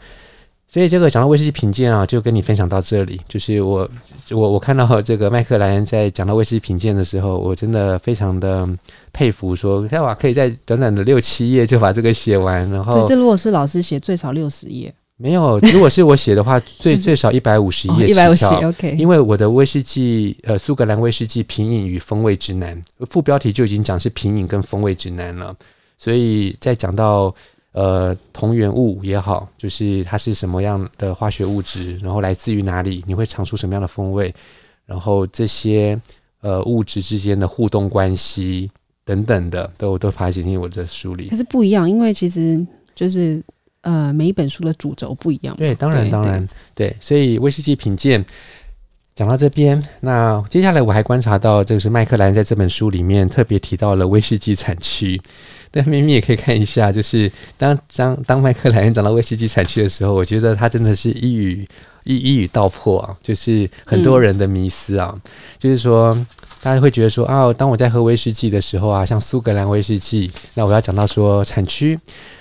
[0.76, 3.18] 所以这个讲到威士忌品鉴啊，就跟你分享到这里。
[3.26, 3.88] 就是我
[4.30, 8.68] 我我看到这个麦克莱恩在讲到威士忌品鉴的时候，我真的非常的
[9.10, 12.68] 佩服说，说他哇可以在短短的六七页就把这个写完。
[12.68, 14.94] 然后，这如果是老师写，最少六十页。
[15.16, 18.08] 没有，如果是我写的话，最最少一百五十页。
[18.08, 18.96] 一百五十，OK。
[18.98, 25.56] 因为我的威士忌呃苏格兰威士忌品饮与风味指南副标题就已经讲是品饮跟风味指南了，
[25.96, 27.34] 所以在讲到。
[27.76, 34.34] 呃，同源物也好，就是它是什么样的化学物质，然后来自于哪里，你会尝出什么样的风味，
[34.86, 36.00] 然后这些
[36.40, 38.70] 呃物质之间的互动关系
[39.04, 41.28] 等等的，都都把它写进我的书里。
[41.28, 43.44] 可是不一样，因为其实就是
[43.82, 45.54] 呃每一本书的主轴不一样。
[45.58, 48.24] 对，当然当然对，所以威士忌品鉴
[49.14, 55.20] 讲到这边，那接下来我还观察到，这个是麦克兰在这本书里面特别提到了威士忌产区。
[55.76, 61.68] 但咪咪也可以看一下，就是当当当麦克莱恩讲到威士忌产区的时候，我觉得他真的是一语
[62.04, 66.14] 一一语道破啊，就是很多人的迷思啊，嗯、就是说
[66.62, 71.98] 大家会觉得说啊，当我在喝威士忌的时候啊，像苏格兰威士忌，那我要讲到说产区，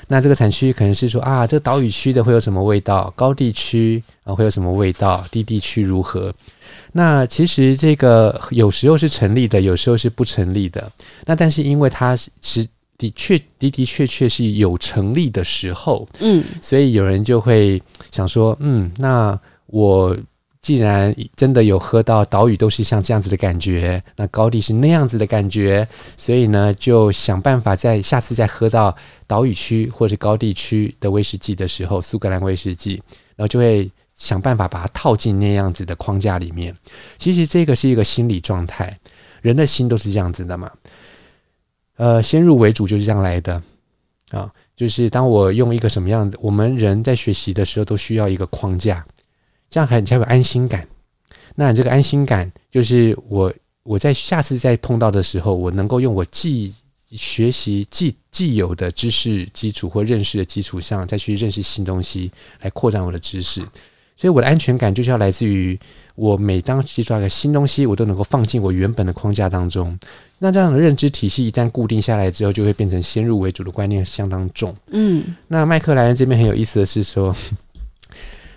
[0.08, 6.34] 那这个产区可能是说啊，这个岛屿区的会有什么味道，高地区啊会有什么味道，低地区如何？
[6.94, 10.90] 那其实这个有时候是成立的，有时候是不成立的。
[11.26, 12.66] 那但是因为它是
[12.98, 17.82] 的确的的确确是有成立的时候，嗯，所以有人就会
[18.12, 20.18] 想说，嗯，那我。
[20.62, 33.00] 既然真的有喝到岛屿都是像这样子的感觉，那高地是那样子的感觉，所以呢，就想办法在下次再喝到岛屿区或者高地区的威士忌的时候，苏格兰威士忌，
[33.36, 36.76] 然后就会想办法把它套进那样子的框架里面。
[37.20, 38.98] 其实这个是一个心理状态，
[39.44, 40.72] 人的心都是这样子的嘛。
[41.96, 43.62] 呃，先入为主就是这样来的
[44.30, 49.06] 啊，就是当我用一个什么样的，我们人在学习的时候都需要一个框架。
[49.68, 50.88] 这样还才有安心感。
[51.56, 53.52] 那你这个安心感，就是我
[53.84, 56.74] 我在下次再碰到的时候，我能够用我既
[57.12, 62.32] 学习既既有的知识基础或认识的基础上，再去认识新东西，
[62.62, 63.66] 来扩展我的知识。
[64.16, 65.78] 所以我的安全感就是要来自于
[66.16, 69.98] 我每当接触到一个新东西，我都能够放进我原本的框架当中。
[70.40, 74.76] 那这样的认知体系一旦固定下来之后，就会变成先入为主的观念相当重。
[74.92, 77.36] 嗯，那麦克莱恩这边很有意思的是说，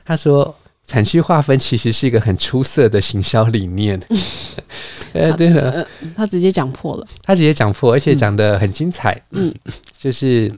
[0.04, 0.54] 他说。
[0.88, 4.00] 产区划分其实是一个很出色的行销理念。
[5.12, 9.20] 呃，对了，呃，他直接讲破了，他直接讲破，而且讲得很精彩。
[9.32, 9.54] 嗯，
[9.98, 10.50] 就是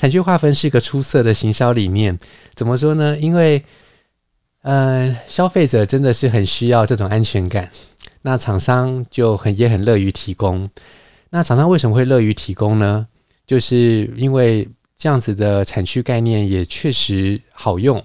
[0.00, 2.18] 产区划分是一个出色的行销理念。
[2.54, 3.18] 怎么说呢？
[3.18, 3.62] 因为
[4.62, 7.70] 呃，消费者真的是很需要这种安全感，
[8.22, 10.66] 那厂商就很也很乐于提供。
[11.28, 13.06] 那厂商为什么会乐于提供呢？
[13.46, 18.02] 就是因为这样子的产区概念也确实好用。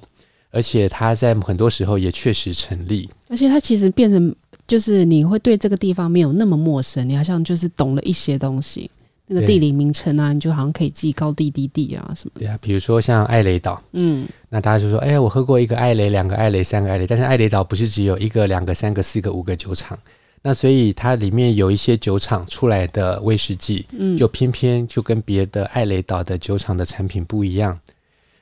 [0.52, 4.36] 而且它在很多时候也确实成立，而且它其实变成
[4.68, 8.90] 就是你会对这个地方没有那么陌生，你好像就是懂了一些东西，
[9.28, 12.42] 那个地理名称啊，你就好像可以记高地低地啊什么的。
[12.42, 19.98] 对啊，比如说像艾雷岛，嗯，那大家就说，哎呀，我喝过一个艾雷，两个艾雷，三个艾雷，但是艾雷岛不是只有一个、两个、三个、四个、五个酒厂，
[20.42, 27.80] 那所以它里面有一些酒厂出来的威士忌，嗯，就偏偏就跟别的艾雷岛的酒厂的产品不一样，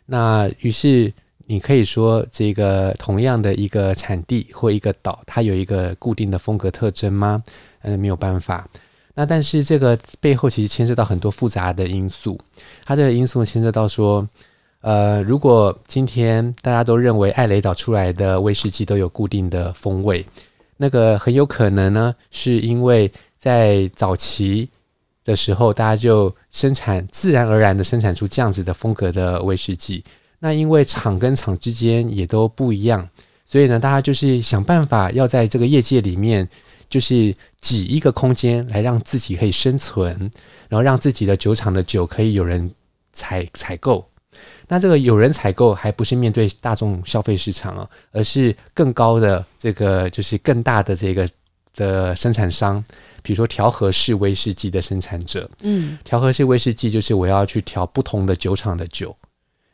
[0.05, 1.11] 那于是。
[1.45, 7.43] 你可以说这个同样的一个产地或一个岛，它有一个固定的风格特征吗？
[7.81, 8.65] 嗯，没有办法。
[9.15, 12.39] 那但是这个背后其实牵涉到很多复杂的因素。
[12.83, 14.27] 它这个因素牵涉到说，
[14.81, 20.25] 呃，如果今天大家都认为艾雷岛出来的威士忌都有固定的风味，
[20.77, 24.67] 那个很有可能呢，是因为在早期
[25.23, 30.03] 的时候，大家就生产自然而然的生产出这样子的风格的威士忌。
[30.39, 33.07] 那因为厂跟厂之间也都不一样，
[33.45, 36.45] 所以呢，大家就是想办法要在这个业界里面，
[36.93, 40.15] 就是挤一个空间来让自己可以生存，
[40.69, 42.69] 然后让自己的酒厂的酒可以有人
[43.13, 44.07] 采采购。
[44.67, 51.27] 那这个有人采购还不是面对大众消费市场啊，而是更高的这个就是更大的这个
[51.73, 52.85] 的生产商，
[53.23, 55.49] 比如说调和式威士忌的生产者。
[55.63, 59.15] 嗯，调和式威士忌就是我要去调不同的酒厂的酒。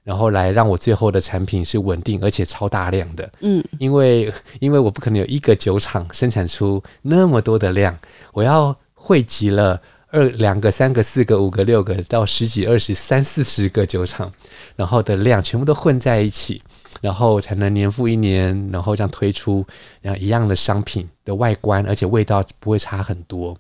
[0.03, 7.95] 然后来让我最后的产品是稳定而且超大量的，嗯，因为因为我不可能有一个酒厂生产出那么多的量，
[8.33, 14.31] 我要汇集了二两个、三个、四个、五个、六个到十几、二十、三四十个酒厂，
[14.75, 16.59] 然后的量全部都混在一起，
[17.01, 19.63] 然后才能年复一年，然后这样推出
[20.01, 23.55] 然后一样的商品的外观，而且味道不会差很多。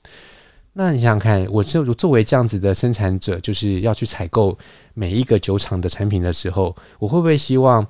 [0.81, 4.57] 那你想想看，我就作为这样子的生产者，就是要去采购
[4.93, 7.85] 每一个酒厂的产品的时候，我会不会希望，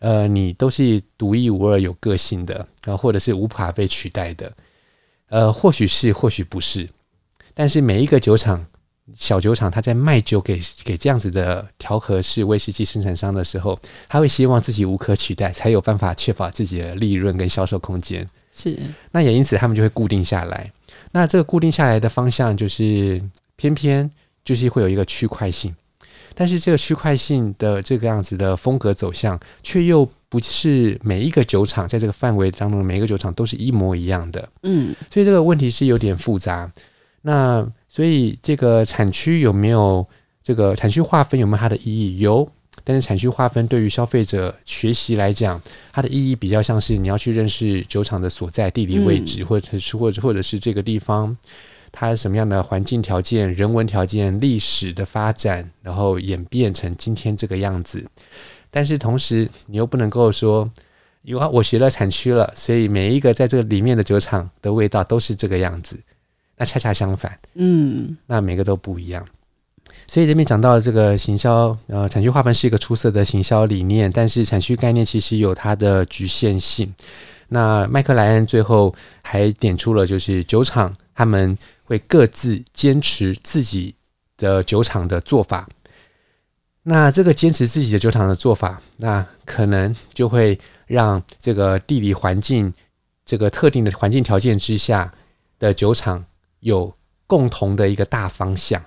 [0.00, 4.52] 呃，你都是独一无二、有个性的，然后或者是无法被取代的？
[5.30, 6.86] 呃，或许是，或许不是。
[7.54, 8.66] 但是每一个酒厂、
[9.14, 13.80] 小酒厂，他在卖酒给给这样子的调和式威士忌生产商的时候，
[14.10, 18.28] 他会希望自己无可取代，才有办法确保自己的利润跟销售空间。
[18.52, 18.78] 是。
[19.10, 20.70] 那也因此，他们就会固定下来。
[21.12, 23.20] 那这个固定下来的方向就是
[23.56, 24.10] 偏偏
[24.44, 25.74] 就是会有一个区块性，
[26.34, 34.48] 但是这个区块性的这个样子的风格走向，却又不是每一个酒厂在这个范围当中每一个酒厂都是一模一样的。
[34.62, 36.70] 嗯，所以这个问题是有点复杂。
[37.22, 40.06] 那所以这个产区有没有
[40.42, 42.18] 这个产区划分有没有它的意义？
[42.18, 42.48] 有。
[42.84, 45.60] 但是产区划分对于消费者学习来讲，
[45.92, 51.36] 它的意义比较像是你要去认识酒厂的所在地理位置，或者是或者或者是这个地方
[51.92, 58.04] 它什么样的环境条件、人文条件、历史的发展，然后演变成今天这个样子。
[58.70, 60.70] 但是同时，你又不能够说，
[61.22, 65.98] 有啊，我学了产区了，所以每一个在这个里面的酒厂的味道都是这个样子。
[66.56, 69.26] 那恰恰相反，嗯，那每个都不一样。
[70.10, 76.92] 所以这边讲到这个行销，呃，产区划分是一个出色的行销理念，但是产区概念其实有它的局限性。
[77.46, 78.92] 那麦克莱恩最后
[79.22, 83.94] 还点出了，就是酒厂他们会各自坚持自己
[84.36, 85.68] 的酒厂的做法。
[86.82, 92.74] 那这个坚持自己的酒厂的做法，那可能就会让这个地理环境，
[93.24, 95.14] 这个特定的环境条件之下
[95.60, 96.24] 的酒厂
[96.58, 96.92] 有
[97.28, 98.82] 共同的一个大方向，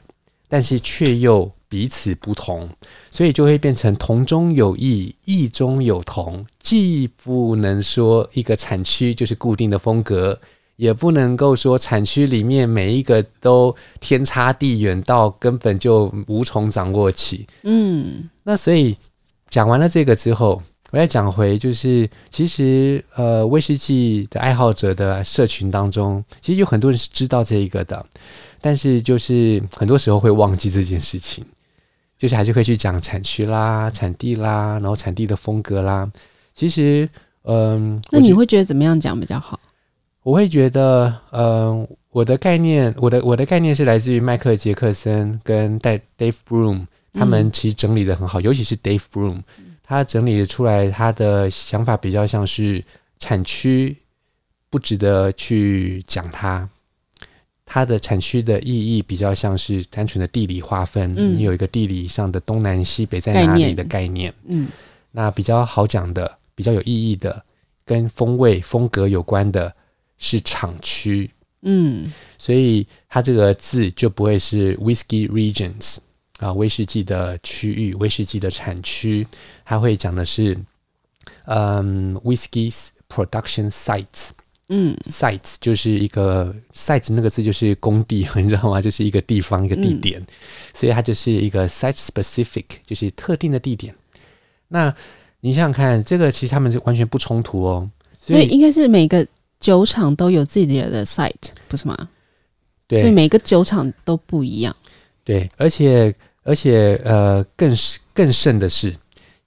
[0.54, 2.70] 但是却又彼此不同，
[3.10, 6.46] 所以就会变成同中有异，异中有同。
[6.60, 10.40] 既不能说一个产区就是固定的风格，
[10.76, 17.48] 也不能够说产区里面每一个都天差地远到根本就无从掌握起。
[17.64, 18.96] 嗯，那所以
[19.50, 20.62] 讲完了这个之后，
[20.92, 28.06] 我要讲回就是，其实呃，威士忌的爱好者的社群当中，其实有很多人是知道这一个的，
[28.64, 31.46] 但是就是很多时候会忘记这件事情。
[32.16, 36.10] 就是还是会去讲产区啦、产地啦，然后产地的风格啦。
[36.54, 37.10] 其实，
[37.42, 39.60] 嗯，那你会觉得怎么样讲比较好？
[40.22, 49.40] 我会觉得，嗯，我的概念，我的我的概念是来自于迈克杰克森跟戴 Dave Broom，他们其实整理的很好，嗯、尤其是 Dave Broom，
[49.84, 52.82] 他整理出来他的想法比较像是
[53.20, 53.98] 产区
[54.70, 56.70] 不值得去讲它。
[57.74, 64.32] 它的产区的意义比较像是单纯的地理划分，嗯、你有一个地理上的东南西北在哪里的概念。
[64.46, 64.68] 嗯，
[65.10, 67.44] 那比较好讲的、比较有意义的、
[67.84, 69.74] 跟风味风格有关的
[70.20, 71.28] 是厂区。
[71.64, 75.98] 嗯，所以它这个字就不会是 Whisky Regions
[76.38, 79.26] 啊，威士忌的区域、威士忌的产区，
[79.66, 80.56] 它会讲的是
[81.46, 82.72] 嗯 Whisky
[83.10, 84.30] Production Sites。
[84.76, 88.82] 嗯，sites 就是一个 sites 那个字就是工地，你知道吗？
[88.82, 90.28] 就是一个地方一个地点，嗯、
[90.74, 93.94] 所以它就是一个 site specific，就是特定的地点。
[94.68, 94.92] 那
[95.42, 97.88] 你想想看，这个其实他们是完全不冲突哦。
[98.12, 99.28] 所以，所以应该是每个
[99.60, 102.10] 酒厂都有自己的 site，不是吗？
[102.88, 104.76] 对，所以每个酒厂都不一样。
[105.24, 107.72] 对，而且而且呃，更
[108.12, 108.96] 更甚的是。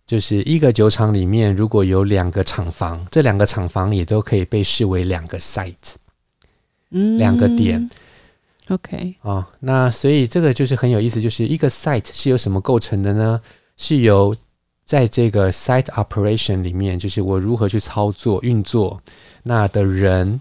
[0.07, 5.95] 就是一个酒厂里面，如果有两个厂房，这两个厂房也都可以被视为两个 site，
[6.91, 7.91] 嗯，两个点
[8.69, 13.41] ，OK，哦，那所以这个就是很有意思，就是一个 site 是由什么构成的呢？
[13.77, 14.35] 是由
[14.85, 19.03] 在这个 site operation 里面，就是我如何去操作运作，
[19.43, 20.41] 那的人，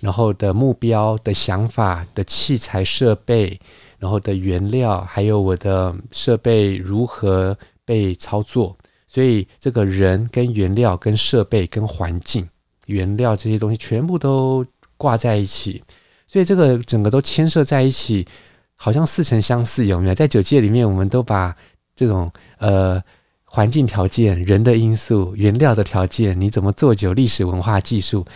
[0.00, 3.60] 然后的目标的想法的器材设备，
[3.98, 8.76] 然后的原料，还有我的设备如何被操作。
[9.14, 12.48] 所以，这个人跟原料、跟设备、跟环境、
[12.86, 15.80] 原料这些东西全部都挂在一起，
[16.26, 18.26] 所以这个整个都牵涉在一起，
[18.74, 20.14] 好像似曾相似，有没有？
[20.16, 21.54] 在酒界里面，我们都把
[21.94, 23.00] 这种呃
[23.44, 28.26] 环境条件、人的因素、原料的条件，你怎么做酒、历史文化、技术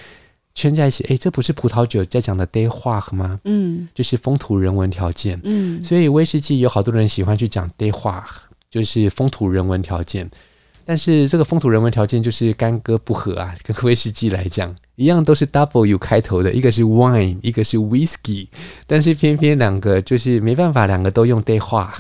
[0.55, 1.03] 圈在一起？
[1.09, 3.41] 诶，这不是葡萄酒在讲的 day walk 吗？
[3.43, 5.41] 嗯，就是风土人文条件。
[5.43, 8.23] 嗯，所以威士忌有好多人喜欢去讲 day walk，
[8.71, 10.31] 就是风土人文条件。
[10.88, 18.48] 但是这个风土人文条件就是干戈不合啊，跟威士忌来讲一样，都是 W 开头的，一个是 wine，一个是 whisky，
[18.87, 21.90] 但是偏偏两个就是没办法，两个都用 terroir，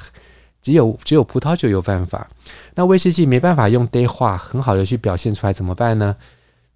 [0.62, 2.26] 只有只有葡萄酒有办法，
[2.74, 6.16] 那威士忌没办法用 terroir 很好的去表现出来，怎么办呢？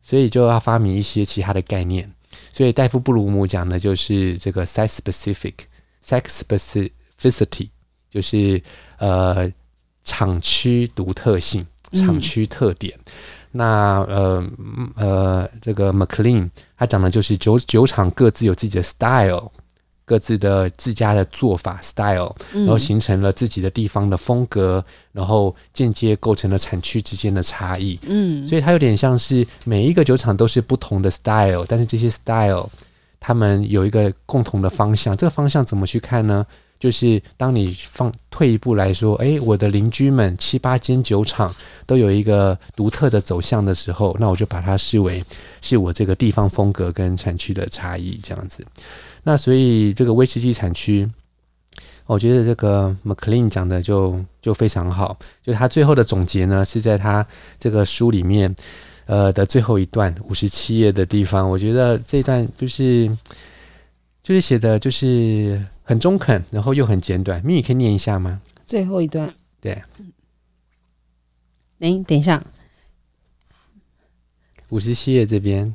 [0.02, 2.12] 所以就要发明一些其他的概念。
[2.52, 7.70] 所以戴夫布鲁姆讲的就是这个 site specific，site specificity，
[8.10, 8.62] 就是
[8.98, 9.50] 呃
[10.04, 11.66] 厂区独特性。
[11.92, 13.12] 厂区特点，嗯、
[13.52, 14.44] 那呃
[14.96, 19.50] 呃，这个 McLean 他讲的就是酒酒厂各自有自己的 style，
[20.04, 27.98] 各自的自家的做法 style，然后形成了自己的地方的风格，然后间接构成了产区之间的差异。
[28.02, 32.68] 嗯，所以它有点像是每一个酒厂都是不同的 style，但是这些 style
[33.20, 36.44] 他们有一个共同的方向，这个方向怎么去看呢？
[36.82, 41.54] 就是当你放退一步来说，诶，我的邻居们七八间酒厂
[41.86, 45.22] 都有一个独特的走向的时候，那我就把它视为
[45.60, 48.66] 是我这个地方风格跟产区的差异这样子。
[49.22, 51.08] 那所以这个威士忌产区，
[52.06, 57.24] 我觉得这个 McLean 讲的就就非常好，就他最后的总结呢是在他
[57.60, 58.52] 这个书里面
[59.06, 63.08] 呃的最后一段五十七页的地方，我觉得这段就是
[64.22, 65.64] 就是写的就是。
[65.84, 67.44] 很中肯，然后又很简短。
[67.44, 68.40] 咪，你可以念一下吗？
[68.64, 69.34] 最后一段。
[69.60, 69.72] 对。
[71.80, 72.42] 哎，等一下。
[74.68, 75.74] 五十七页这边。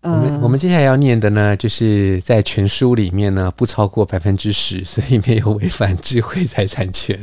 [0.00, 7.22] 我们我们接下来要念的呢，就是在全书里面呢，不超过百分之十，所以没有违反智慧财产权。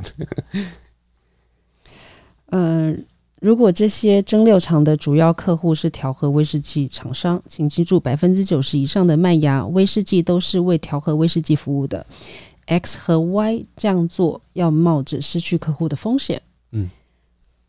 [2.45, 2.95] 呃，
[3.44, 12.06] 如果这些蒸馏厂的主要客户是调和威士忌厂商，请记住，百分之九十以上的麦芽威士忌都是为调和威士忌服务的。
[12.68, 16.41] X 和 Y 这样做要冒着失去客户的风险。
[16.72, 16.89] 嗯，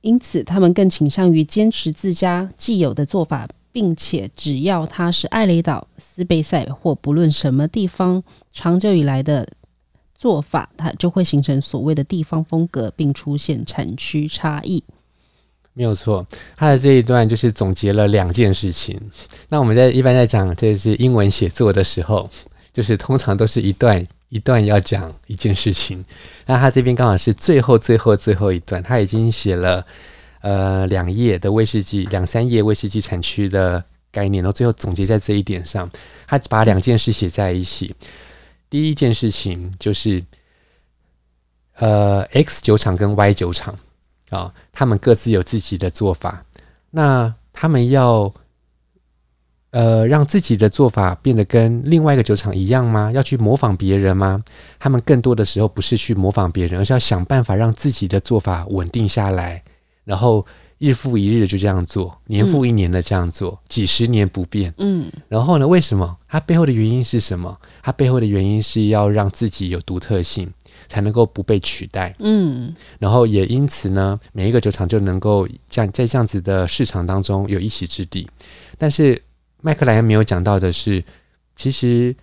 [0.02, 3.48] 因此他们更倾向于坚持自家既有的做法。
[3.72, 8.22] 并且，只要它是艾雷岛、斯贝塞或不论什么地方
[8.52, 9.48] 长久以来的
[10.14, 14.84] 做法，它就会形成所谓的地方风格，并出现产区差异。
[15.74, 18.98] 没有错，他的这一段就是总结了两件事情。
[19.50, 22.26] 那我们在一般在讲这是英文写作的时候，
[22.72, 26.02] 就是通常都是一段一段要讲一件事情。
[26.46, 29.84] 那他这边刚好是最后最后最后一段，他已经写了。
[30.46, 35.90] 呃，两页的威士忌，两三页威士忌产区的概念，然后最后总结在这一点上，
[36.26, 37.94] 他把两件事写在一起。
[38.68, 40.22] 第一件事情就是，
[41.76, 43.74] 呃，X 酒厂跟 Y 酒厂
[44.34, 46.44] 啊，他们各自有自己的做法。
[46.90, 48.32] 那他们要
[49.70, 53.10] 呃让自己的做法变得跟另外一个酒厂一样吗？
[53.12, 54.42] 要去模仿别人吗？
[54.78, 59.62] 他们更多的时候不是去模仿别人，而是要想办法让自己的做法稳定下来。
[60.04, 60.44] 然后
[60.78, 64.74] 日复一日就这样做，年复一年的这样做，嗯、几十年不变。
[64.78, 65.66] 嗯，然后呢？
[65.66, 66.16] 为什么？
[66.28, 67.56] 它背后的原因是什么？
[67.82, 70.52] 它背后的原因是要让自己有独特性，
[70.88, 72.14] 才能够不被取代。
[72.18, 78.28] 嗯，然后也因此呢，每一个酒厂就能够这样在这样子的市场当中有一席之地。
[78.78, 79.20] 但是
[79.60, 81.02] 麦克莱恩没有讲到的是，
[81.56, 82.14] 其实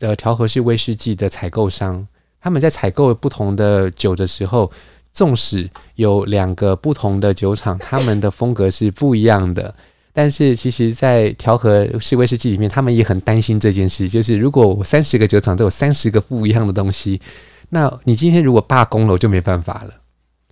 [0.00, 2.06] 呃调和式威士忌的采购商，
[2.40, 4.70] 他们在采购不同的酒的时候。
[5.10, 9.74] 纵使有两个不同的酒厂，他们的风格是不一样的，
[10.12, 17.20] 但是其实，在调和式威士忌里面，他们也很担心这件事，就是如果我三十个酒厂都有三十个不一样的东西，
[17.68, 19.94] 那你今天如果罢工了，我就没办法了。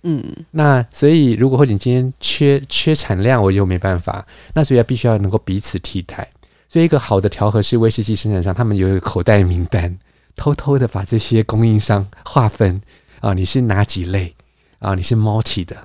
[0.03, 4.25] 嗯，那所以如果或者你今天缺缺产量，我就没办法。
[4.53, 6.29] 那所以必须要能够彼此替代。
[6.69, 9.97] 所以一个好的调和式威士忌生产商，他们有一个口袋名单，
[10.35, 12.81] 偷偷的把这些供应商划分
[13.19, 14.33] 啊，你是哪几类？
[14.79, 15.75] 啊，你是 malty 的，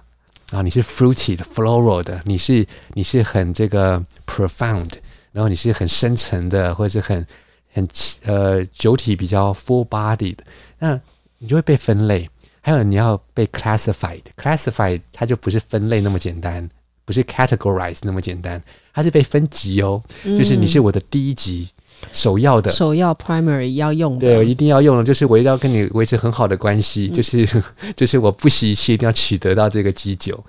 [0.50, 4.90] 啊，你是 fruity 的，floral 的，你是你是很这个 profound，
[5.32, 7.26] 然后你是很深沉的，或者是很
[7.72, 7.88] 很
[8.24, 10.36] 呃酒体比较 full bodied，
[10.78, 11.00] 那
[11.42, 12.26] 你就会被分类。
[12.60, 16.66] 还有你要被 classified，classified 它就不是分类那么简单，
[17.04, 18.62] 不是 categorize 那么简单，
[18.94, 21.68] 它是被分级哦，嗯、就是你是我的第一级。
[22.12, 27.62] 首要的，首要 primary 要用的，对，一定要用的，就是我一定要跟你维持很好的关系，嗯、就是
[27.94, 30.44] 就是我不惜一切一定要取得到这个基酒。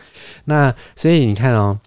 [0.45, 1.77] 那所以你看哦，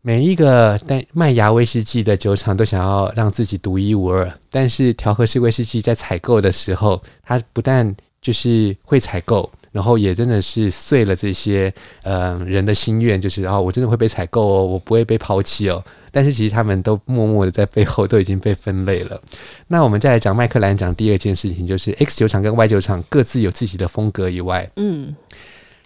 [0.00, 9.50] 每一个但麦芽威士忌的酒厂都想要让自己独一无二，但是调和式威士忌在采购的时候，它不但就是会采购。
[9.72, 15.82] 然后也真的是碎了这些呃人的心愿，就是啊、哦，我真的会被采购哦，我不会被抛弃哦。
[16.10, 19.18] 但是其实他们都默默的在背后都已经被分类了。
[19.66, 25.16] 那我们再来讲麦克兰讲第二件事情，就是 X 酒厂跟 Y 酒厂各自有自己的风格以外，嗯，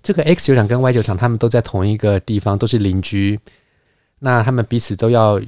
[0.03, 3.39] 这个 X 酒厂跟 Y 酒厂他们都在同一个地方，都是邻居，
[4.19, 5.41] 那他们彼此都要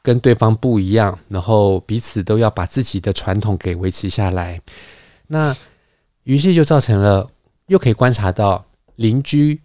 [0.00, 4.58] 跟对方不一样，然后彼此都要把自己的传统给维持下来。
[5.26, 5.54] 那
[6.24, 7.30] 于是就造成了。
[7.68, 8.62] 又可以观察到
[8.96, 9.58] 邻居，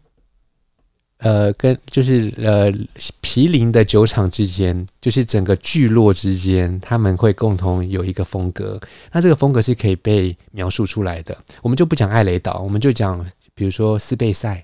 [1.18, 2.72] 呃，跟就是呃
[3.20, 8.80] 毗邻的酒厂之间，就是整个聚落之间，他们会共同有一个风格。
[9.12, 11.38] 那这个风格是可以被描述出来的。
[11.62, 13.20] 我们就不讲艾雷岛，我们就讲，
[13.54, 14.64] 比如说斯贝塞。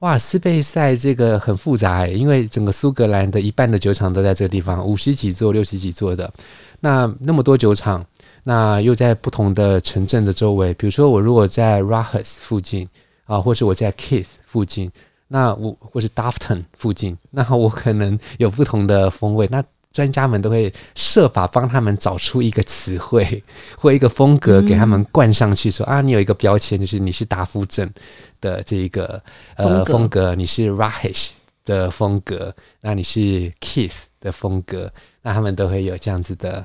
[0.00, 6.34] 哇，斯贝塞这个很复杂哎，因为整个苏格兰的一半的酒厂都在这个地方，五十几座、六十几座的，
[6.80, 8.04] 那那么多酒厂。
[8.48, 12.88] 那又在不同的城镇的周围，比如说我如果在 Rothes 附近
[13.24, 14.88] 啊，或是我在 Keith 附近，
[15.26, 19.48] 那我或是 Dafton 附近，那我可能有不同的风味。
[19.50, 19.60] 那
[19.92, 23.42] 专家们都会设法帮他们找出一个词汇
[23.76, 27.92] 或一个风格，给他们冠上去说，说、嗯、啊，你有一个标签，就是你是达夫镇
[28.40, 29.20] 的这一个
[29.56, 31.30] 呃风格，你是 Rothes
[31.64, 34.88] 的风格，那你是 Keith 的风格，
[35.20, 36.64] 那他们都会有这样子的。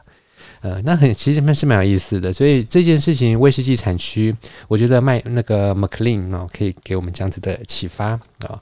[0.61, 4.35] 呃，那很其实蛮是蛮有意思的，所以这件事情威士忌产区，
[4.67, 8.09] 我觉得麦那个 Maclean 哦，可以给我们这样子的启发
[8.47, 8.61] 啊、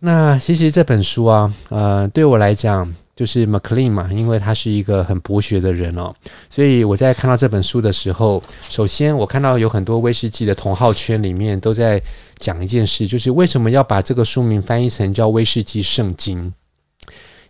[0.00, 6.14] 那其实这本书啊，呃，对我来讲，就是 McLean 嘛，因为他是一个很博学的人哦，
[6.50, 11.98] 所以我在看到这本书的时候，首先我看到有很多威士忌的同好圈里面都在
[12.38, 16.50] 讲一件事，就是为什么要把这个书名翻译成叫《威士忌圣经》？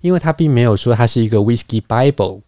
[0.00, 2.42] 因为他并没有说它是一个 Whisky Bible。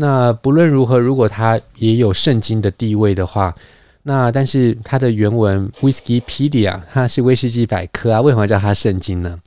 [0.00, 3.54] 那不论如何，如果它也有圣经的地位的话，
[4.02, 9.38] 那但是它的原文 Whiskypedia 它是威士忌百科啊，为什么要叫它圣经呢？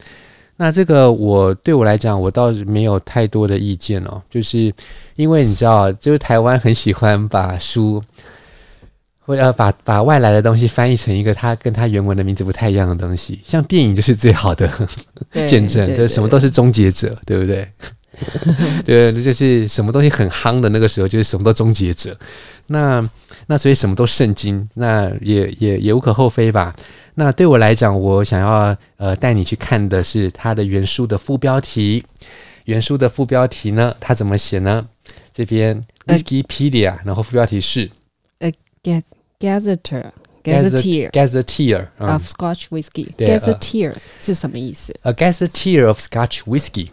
[0.55, 4.71] 那这个我对我来讲，我倒是没有太多的意见哦，就是
[5.15, 7.99] 因为你知道，就是台湾很喜欢把书，
[9.25, 14.69] 或者把把外来的东西翻译成一个它跟它原文的名字不太一样的东西，像电影就是最好的
[15.47, 17.67] 见证，就是什么都是终结者，对不对？
[18.85, 22.17] 对，就是什么东西很夯的那个时候，就是什么都终结者。
[22.67, 23.07] 那
[23.47, 26.75] 那所以什么都圣经，那也也也无可厚非吧。
[27.15, 32.03] 那对我来讲，我想要呃带你去看的是它的原书的副标题。
[32.65, 34.87] 原书的副标题呢，它怎么写呢？
[35.33, 37.91] 这边 Whiskypedia，然后副标题是
[38.39, 38.53] A
[39.39, 40.11] Gazetteer
[40.43, 43.13] Gazetteer Gazetteer of Scotch Whisky。
[43.17, 46.89] Gazetteer 是什么意思？A Gazetteer of Scotch Whisky。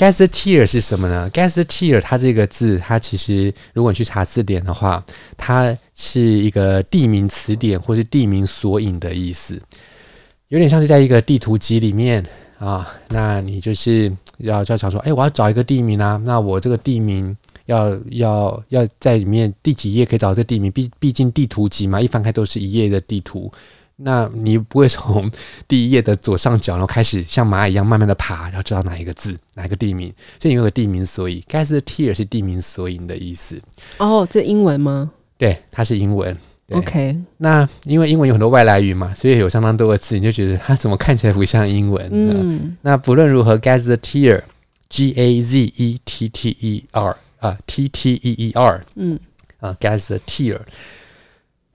[0.00, 5.04] Gazetteer 是什么呢？Gazetteer 它这个字，它其实如果你去查字典的话，
[5.36, 9.60] 它是一个地名词典或是地名索引的意思，
[10.48, 12.24] 有点像是在一个地图集里面
[12.58, 17.36] 啊，那你就是要要想说，哎，我要找一个地名啊，那我这个地名
[17.66, 20.72] 要要要在里面第几页可以找到这地名？
[20.72, 23.52] 毕毕竟地图集嘛，一翻开都是一页的地图。
[24.02, 25.30] 那你不会从
[25.68, 31.44] 第一页的左上角，然后开始像蚂蚁一样慢慢的爬，然后知道哪一个字，哪一个地名，所以有个地名所以。
[31.48, 33.60] Gazetteer 是地名索引的意思。
[33.98, 35.10] 哦，这英文吗？
[35.36, 36.36] 对，它是英文。
[36.70, 37.16] OK。
[37.36, 42.08] 那因为英文有很多外来语嘛，所以有相当多的字，你就觉得它怎么看起来不像英文？
[42.12, 42.76] 嗯。
[42.80, 49.18] 那不论如何，Gazetteer，G A Z E T T E R 啊，T T E E R，嗯
[49.58, 50.60] 啊，Gazetteer。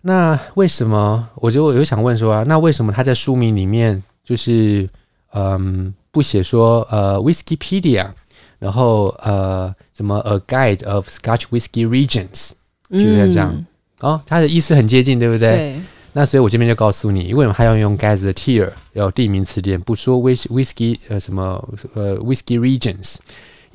[0.07, 1.27] 那为什么？
[1.33, 4.87] 我就有想问说啊，那为什么他在书名里面就是
[5.33, 8.11] 嗯不写说呃 Whiskypedia，
[8.59, 12.51] 然后呃什么 A Guide of Scotch Whisky Regions，
[12.91, 13.65] 就是这样、嗯、
[14.01, 15.49] 哦，他的意思很接近，对不对？
[15.49, 15.75] 对。
[16.13, 23.15] 那所以我这边就告诉你，为什么他要用 Gazetteer，要地名词典，不说 Whis Whisky 呃什么呃 Whisky Regions。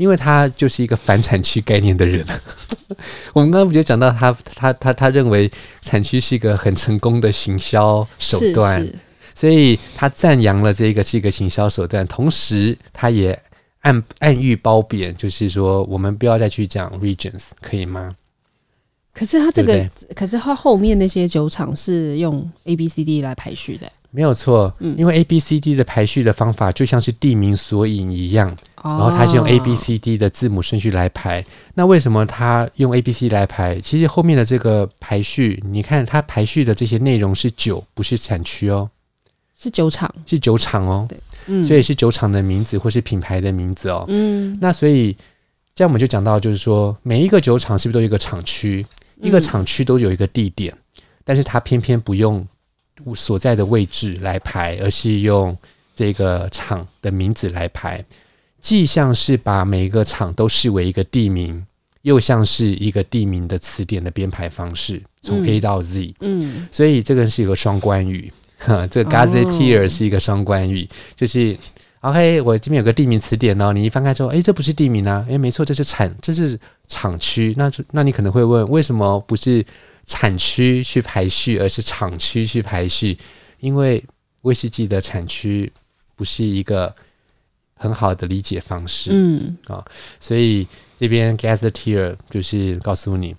[0.01, 2.25] 因为他就是一个反产区概念的人，
[3.35, 5.51] 我们刚刚不就讲到他，他他他认为
[5.83, 8.99] 产区是一个很成功的行销手段，是是，
[9.35, 13.39] 所以他赞扬了这个是一个行销手段，同时他也
[13.81, 18.17] 暗暗喻褒贬，就是说我们不要再去讲 regions，可以吗？
[19.13, 23.87] 可是他这个，对对，可是他后面那些酒厂是用 A B C D 来排序的。
[24.13, 31.45] 没有错，因为 A B C D 的排序的方法就像是地名索引一样，然后它是用 A B C D 的字母顺序来排。
[31.75, 33.81] 那为什么它用 A B C 来排？
[33.81, 38.89] 其实后面的这个排序，你看它排序的这些内容是酒，不是产区哦，
[39.59, 45.17] 是酒厂，是酒厂哦，对，嗯，所以是酒厂的名字或是品牌的名字哦，嗯，那所以
[45.75, 48.85] 这样我们就讲到，就是说每一个酒厂是不是都有一个厂区？
[49.21, 50.75] 一个厂区都有一个地点，
[51.25, 52.47] 但是它偏偏不用。
[53.15, 55.57] 所在的位置来排，而是用
[55.95, 57.99] 这个厂的名字来排，
[58.61, 61.67] 既像是把每一个厂都视为一个地名，
[62.03, 71.57] 又像是一个地名的词典的编排方式，从 A 到 Z，嗯，嗯，所以这个是一个双关语，哈， 这个 Gazetteer 是一个双关语，哦、就是
[72.01, 79.65] ，OK，我这边有个地名词典哦，你一翻开之后，哎，这不是地名啊，哎，没错，这是产，这是厂区，那那你可能会问，为什么不是？
[80.07, 83.17] 产区去排序，而是厂区去排序，
[83.61, 84.03] 因为
[84.43, 85.71] 威士忌的产区
[86.17, 86.93] 不是一个
[87.81, 89.11] 很好的理解方式。
[89.13, 89.85] 嗯啊、哦，
[90.21, 90.69] 所以
[91.01, 93.35] 这边 Gazetteer 就是告诉你，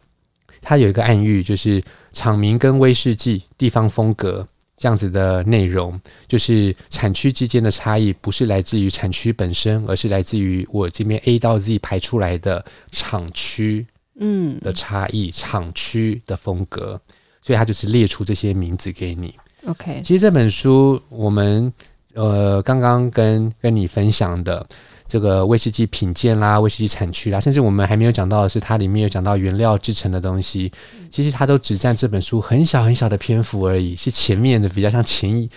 [0.61, 1.81] 它有一个暗喻，就是
[2.11, 13.85] 厂名跟威士忌地方风格这样子的内容，就是产区之间的差异不是来自于产区本身，而是来自于我这边 A 到 Z 排出来的厂区。
[14.23, 16.99] 嗯的差异，厂区的风格，
[17.41, 19.33] 所以他就是列出这些名字给你。
[19.65, 21.73] OK，其实这本书我们
[22.15, 24.65] 呃刚刚跟跟你分享的
[25.07, 30.71] 这个威士忌品鉴啦、威士忌产区啦，甚至我们还没有讲到的是它里面有讲到原料制成的东西，
[31.09, 35.49] 其实它都只占这本书很小很小的篇幅而已，是前面的比较像前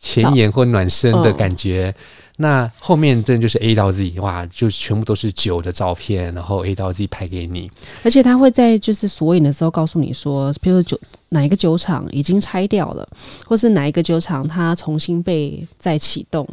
[0.00, 1.94] 前言或暖身的感觉。
[1.96, 7.70] 哦那后面真的就是 A 到 Z，哇，就全部都是酒的照片，然后 A 到 Z 拍给你。
[8.04, 13.08] 而且他会在就是索引的时候告诉你说，比如说酒哪一个酒厂已经拆掉了，
[13.46, 16.46] 或是哪一个酒厂它重新被再启动。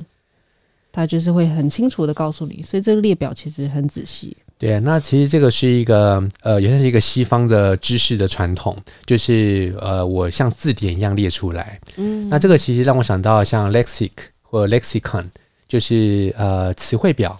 [0.95, 4.37] 它就是会很清楚的告诉你，所以这个列表其实很仔细。
[4.59, 11.79] 对，那其实这个是一个呃，也算是一个西方的知识的传统，就是呃，我像字典一样列出来。
[11.97, 14.11] 嗯，那这个其实让我想到像 lexic
[14.43, 15.25] 或 lexicon，
[15.73, 17.35] 就是呃词汇表，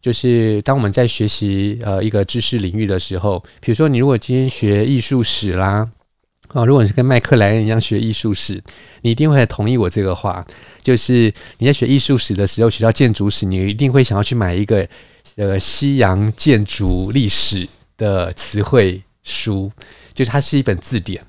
[0.00, 5.90] 就是当我们在学习呃一个知识领域的时候，比如说你如果今天学艺术史啦，
[6.50, 8.62] 啊，如果你是跟麦克莱恩一样学艺术史，
[9.00, 10.46] 你一定会同意我这个话，
[10.80, 14.86] 就是你在学艺术史的时候，学到建筑史，你一定会想要去买一个。
[15.36, 17.66] 呃，西洋建筑历史
[17.96, 19.70] 的词汇书，
[20.12, 21.24] 就是它是一本字典，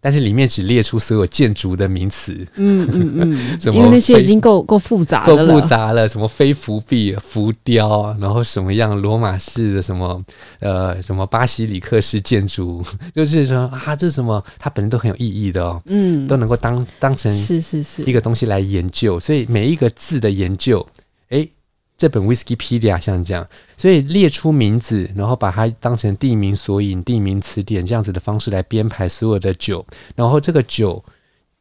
[0.00, 2.46] 但是里面只列出所有建筑的名词。
[2.56, 6.08] 嗯嗯嗯， 因为那些已经够够复杂了，够复杂了。
[6.08, 10.20] 什么非浮壁、浮雕，然后什么样罗马式的什么
[10.60, 12.84] 呃什么巴西里克式建筑，
[13.14, 14.42] 就是说啊，这是什么？
[14.58, 15.82] 它本身都很有意义的哦。
[15.86, 20.86] 嗯，都能够当当成是是是一个东西来研究，所以每一个字的研究，
[21.30, 21.50] 诶。
[21.98, 23.44] 这本 Whiskypedia 像这样，
[23.76, 29.84] 所以列出名字，然后把它当成地名索引、地名词典这样子的方式来编排所有的酒，
[30.14, 31.04] 然后这个酒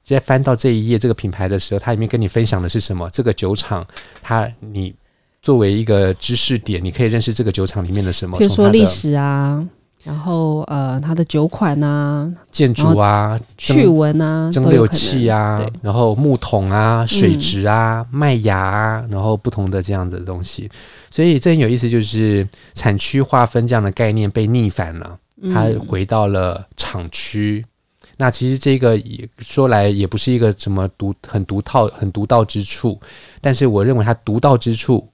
[0.03, 3.09] 在翻到这一页这个品牌的时候，它里面跟你分享的是什么？
[3.09, 3.83] 这个酒厂，
[4.21, 4.93] 它你
[5.41, 8.38] 作为一个知识点，你可以认识这个酒厂里面的什么？
[8.38, 9.67] 比如说历史啊。
[10.08, 20.70] 然后呃，它的酒款啊，建筑啊，趣闻啊，蒸馏器啊，然后木桶啊，水质啊，嗯、麦芽啊，然后不同的这样的东西，
[21.12, 25.20] 所以这很有意思，就是产区划分这样的概念被逆反了，
[25.53, 27.66] 它回到了厂区。
[27.66, 32.97] 嗯、那其实这个也说来也不是一个什么独很独套很独到之处，
[33.41, 35.05] 但是我认为它独到之处。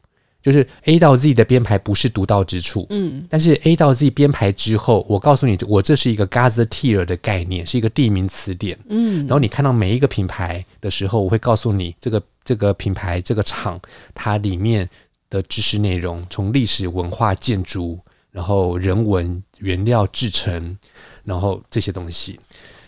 [0.44, 13.80] 就是 A 到 Z 的编排不是独到之处，嗯，但是 A 到 Z 编排之后，我告诉你，我这是一个 Gazetteer 的概念，是一个地名词典，嗯，然后你看到每一个品牌的时候，我会告诉你这个这个品牌这个厂
[14.14, 14.90] 它里面
[15.30, 17.98] 的知识内容，从历史文化、建筑，
[18.30, 20.78] 然后人文、原料制成，
[21.24, 22.38] 然后这些东西，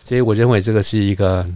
[0.03, 1.47] 所以我认为这个是一个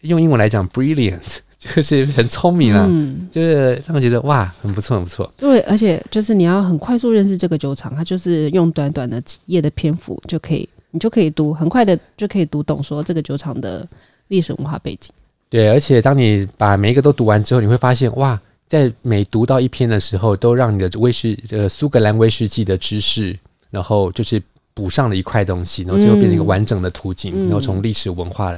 [0.00, 1.40] 用英文来讲 brilliant。
[1.58, 5.32] 就是很聪明啊，嗯、就是他们觉得哇，很不错，很不错。
[5.36, 13.84] 对，而且就是你要很快速认识这个酒厂，它就是用短短的几页的篇幅就可以，你就可以读，很快的就可以读懂说这个酒厂的
[14.28, 15.10] 历史文化背景。
[15.50, 23.36] 对，而且当你把每一个都读完之后，你会发现哇，在每读到一篇的时候，都让你的威士呃苏格兰威士忌的知识，
[23.68, 24.40] 然后就是
[24.74, 28.56] 补上了一块东西，然后最后变成一个完整的图景，嗯、然后从历史文化。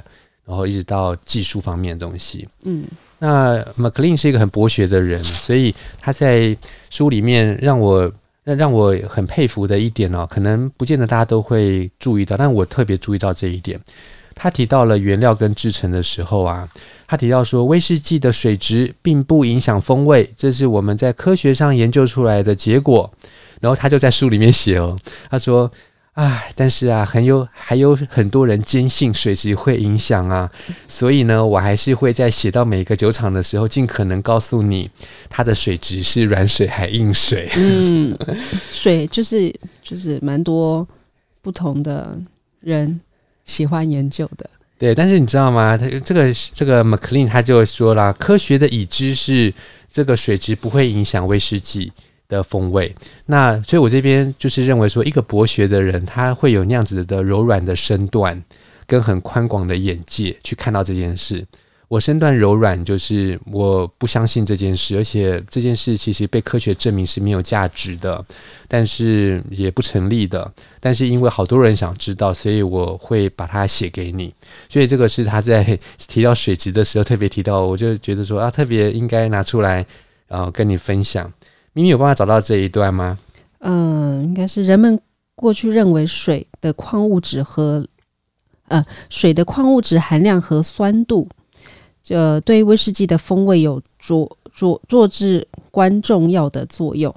[0.51, 2.83] 然后一直到技术方面的东西，嗯，
[3.21, 6.57] 那 McLean 是一个很博学的人，所以他在
[6.91, 13.81] 书里面让我让让我很佩服的一点哦，可能不见得大家都会注意到，但我特别注意到这一点。
[14.35, 16.69] 他提到了原料跟制成的时候啊，
[17.07, 23.09] 他提到说威士忌的水质并不影响风味，这是我们在科学上研究出来的结果。
[23.61, 24.97] 然后他就在书里面写哦，
[25.31, 25.71] 他说。
[26.15, 30.51] 唉，但是啊，很有还有很多人坚信水质会影响啊，
[30.89, 34.91] 所以呢，我还是会在写到每个酒厂的时候，尽可能告诉你
[35.29, 37.49] 它的水质是软水还硬水。
[37.57, 38.19] 嗯，
[38.73, 40.87] 水就是就是蛮多
[41.41, 42.19] 不同的
[42.59, 43.01] 人
[43.45, 44.51] 喜欢研究的。
[44.79, 45.77] 对，但是你知道吗？
[45.77, 49.53] 他这个这个 McLean 他就说了，科学的已知是
[49.89, 51.93] 这个水质不会影响威士忌
[52.31, 52.95] 的风味，
[53.27, 58.41] 那所以我这边就是认为说，一个博学的人，他会有那样子的柔软的身段，
[58.87, 61.45] 跟很宽广的眼界去看到这件事。
[61.89, 68.25] 我身段柔软，就是我不相信这件事，而且这件事其实被科学证明是没有价值的，
[68.69, 70.49] 但是也不成立的。
[70.79, 74.33] 但是因为好多人想知道，所以我会把它写给你。
[74.69, 75.77] 所以这个是他在
[76.07, 79.85] 提到水质的时候特别提到，我就觉得说啊，特别应该拿出来，
[80.29, 81.29] 然后跟你分享。
[81.73, 83.19] 咪咪有办法找到这一段吗？
[83.61, 85.01] 嗯，应该是人们
[85.35, 87.87] 过去认为水的矿物质和
[88.69, 91.29] 呃水的矿物质含量和酸度，
[92.03, 97.15] 就对威士忌的风味有着着着至关重要的作用。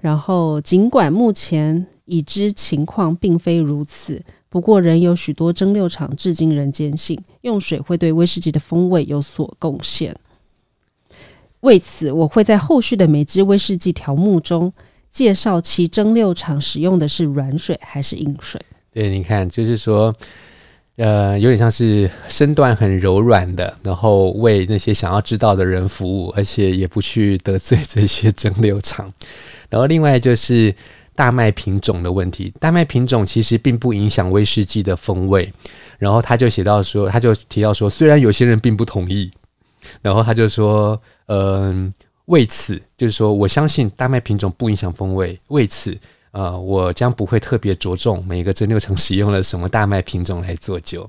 [0.00, 10.16] 然后，尽管目前已知情况并非如此，不过仍有许多蒸馏厂至今仍坚信用水会对威士忌的风味有所贡献。
[11.64, 14.70] 为此，我会在后续的每支威士忌条目中
[15.10, 18.60] 介绍其蒸馏厂使用的是软水还是硬水。
[18.92, 20.14] 对，你看，就是说，
[20.96, 29.10] 呃，有点像是身段很柔软的，然后为那些想要知道的人服务，而且也不去得罪这些蒸馏厂。
[29.70, 30.72] 然后，另外就是
[31.14, 35.50] 大麦品种的问题，大麦品种其实并不影响威士忌的风味。
[35.98, 39.30] 然后他就写到说，他就提到说，虽然有些人并不同意。
[40.02, 41.92] 然后他就说：“嗯、呃，
[42.26, 45.38] 为此，就是说，我相信大麦品种不影响风味。
[45.48, 45.96] 为此，
[46.32, 51.08] 呃，我将不会特别着重每个蒸馏厂使用了什么大麦品种来做酒。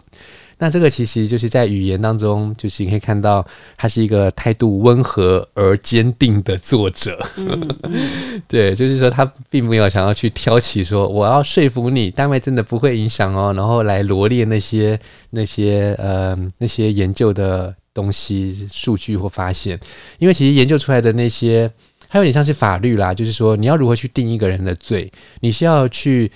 [0.58, 3.46] 那这个其实就是在语言当中，就是你可以看到，
[3.76, 7.20] 他是一个态度温和而坚定的作者。
[7.36, 14.98] 嗯嗯、 对，就是说他并没有想要去挑起说我要说服你，大麦真的不会影响哦，然后来罗列那些
[15.32, 19.80] 那些呃那些研究的东西、数据或发现。
[20.20, 21.68] 因为其实研究出来的那些，
[22.08, 26.32] 还有点像是法律啦，就是说你要如何去定一个人的罪，你是要去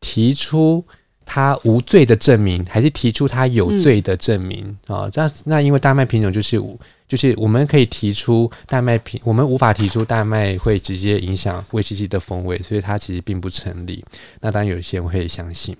[0.00, 0.84] 提出。
[1.26, 5.08] 他无罪的证明，还是提出他有罪的证明啊？
[5.08, 6.62] 这样、那因为大麦品种就是
[7.08, 14.04] 就是我们可以提出大麦品，我们无法提出大麦会直接影响威士忌的风味，所以它其实并不成立。
[14.42, 15.74] 那当然有一些人会相信，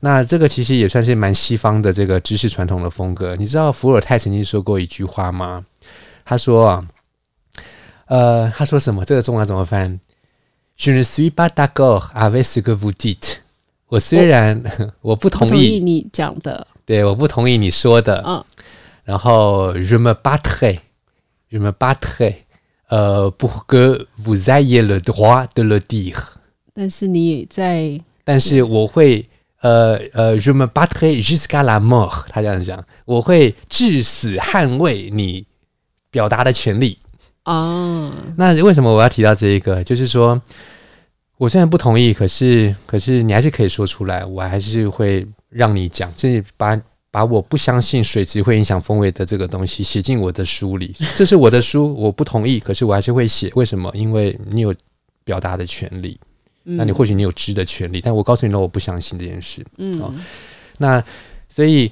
[0.00, 3.34] 那这个其实也算是蛮西方的这个知识传统的风格。
[3.36, 5.64] 你知道伏尔泰曾经说过一句话吗？
[6.24, 6.88] 他说啊，
[8.06, 9.04] 呃，他说什么？
[9.04, 9.98] 这个中文怎么翻
[10.76, 13.36] ？Je ne suis pas d'accord avec ce que vous dites.
[13.88, 14.62] 我虽然
[15.00, 18.44] 我，我不同意，你讲的，对，我不同意你说的，嗯，
[19.04, 22.34] 然后 je me battrai，je me battrai，
[22.88, 26.22] 呃，pour que vous ayez le droit de le dire。
[26.74, 29.26] 但是你在，但是我会，
[29.60, 32.24] 呃呃，je me battrai jusqu'à la mort。
[32.28, 35.44] 他这样讲，我会至死捍卫你
[36.10, 36.98] 表达的权利。
[37.44, 39.82] 哦，那为什么我要提到这一个？
[39.84, 40.40] 就是说。
[41.40, 46.76] 我虽然不同意，可是可是你还是可以说出来，我还是会让你讲，甚至把
[47.12, 50.92] 把我不相信水质会影响风味的这个东西写进我的书里。
[51.14, 53.52] 这是我的书，我不同意，可是我还是会写。
[53.54, 53.88] 为什么？
[53.94, 54.74] 因为你有
[55.22, 56.18] 表达的权利，
[56.76, 59.64] 那你或许你有知的权利，但我告诉你了，我不相信这件事。
[59.78, 60.14] 嗯，哦，
[60.78, 61.02] 那
[61.48, 61.90] 所以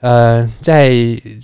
[0.00, 0.92] 呃，在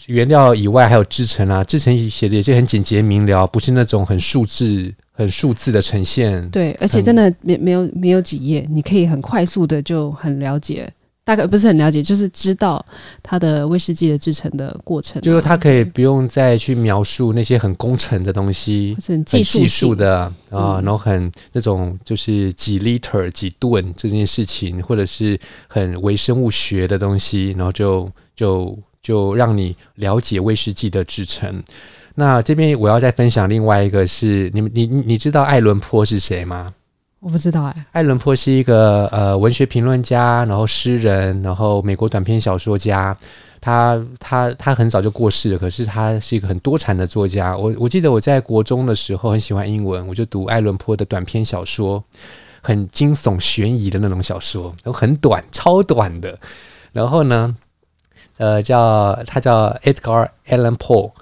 [0.06, 4.92] 原料以外还有制成啊，制成写的也是很简洁明了，不是那种很数字。
[5.14, 10.90] 很数字的呈现，对，而且真的没没有没有几页，你可以很快速的就很了解，
[11.24, 12.84] 大概不是很了解，就是知道
[13.22, 31.62] 它的威士忌的制成的过程，就是它可以不用再去描述那些很工程的东西，很技术的啊，然后很那种就是几 liter 几吨这件事情，或者是很微生物学的东西，然后就就就让你了解威士忌的制成。
[32.16, 36.74] 那这边我要再分享另外一个是，你们你你知道艾伦坡是谁吗？
[37.22, 37.86] 我不知道哎。
[37.92, 43.16] 爱伦坡是一个呃文学评论家，然后诗人，然后美国短篇小说家。
[43.64, 47.56] 他他他很早就过世了，可是他是一个很多产的作家。
[47.56, 52.02] 我我记得我在国中的时候很喜欢英文，我就读爱伦坡的短篇小说，
[52.60, 56.36] 很惊悚悬疑的那种小说，都很短，超短的。
[56.90, 57.56] 然后呢，
[58.36, 61.12] 呃，叫他叫 Edgar Allan Poe。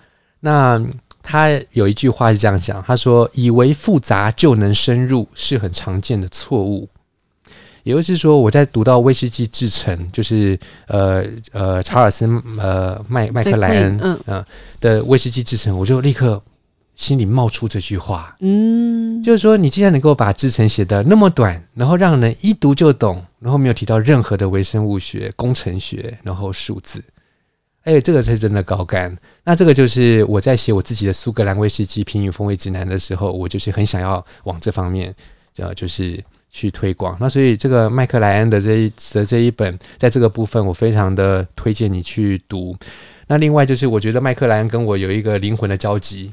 [0.40, 0.82] 那
[1.22, 6.88] 他有一句话是这样讲，他说：“以为复杂就能深入是很常见的错误。”
[7.82, 12.26] 也就是说，我在读到威士忌制程，就是呃呃查尔斯
[12.58, 14.46] 呃麦麦克莱恩嗯、呃、
[14.80, 16.40] 的威士忌制程，我就立刻
[16.94, 27.02] 心里冒出这句话，嗯，就是说你既然能够把制程写的那么短，然后让人一读就懂，然后没有提到任何的微生物学、工程学，然后数字。
[27.90, 29.16] 哎，这个才是真的高干。
[29.42, 35.12] 那这个就是我在写我自己的苏格兰威士忌品饮风味指南的时候，我就是很想要往这方面，
[35.56, 37.16] 呃，就是去推广。
[37.18, 42.76] 那所以这个麦克莱恩的这一的这一本，在这个部分，我非常的推荐你去读。
[43.26, 46.32] 那另外就是，我觉得麦克莱恩跟我有一个灵魂的交集，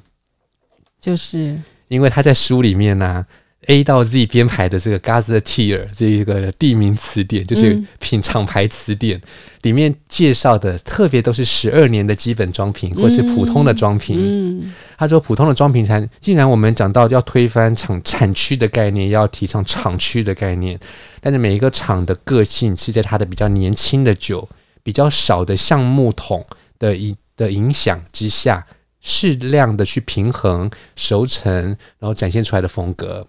[1.01, 3.25] 就是因为他在书里面呢、啊。
[3.65, 9.21] A 到 Z 编排的这个 Gazetteer 这一个地名词典，就是品厂牌词典，嗯、
[9.63, 14.71] 里面介绍的特别都是十二年的基本装瓶，或是普通的装瓶。
[14.95, 20.79] 他说普通的装瓶才，既然我们讲到要推翻厂产区的概念，要提倡厂区的概念，
[21.19, 24.47] 但是每一个厂的个性是在它的比较年轻的酒、
[24.81, 26.45] 比较少的橡木桶
[26.79, 28.65] 的影的影响之下，
[29.01, 31.51] 适量的去平衡熟成，
[31.99, 33.27] 然后展现出来的风格。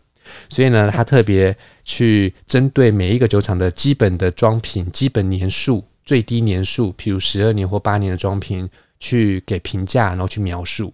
[0.49, 8.69] 所以呢，他特别去针对每一个酒厂的基本的装瓶、基本年数、最低年数，譬如十二年或八年的装瓶，
[8.99, 10.93] 去给评价，然后去描述。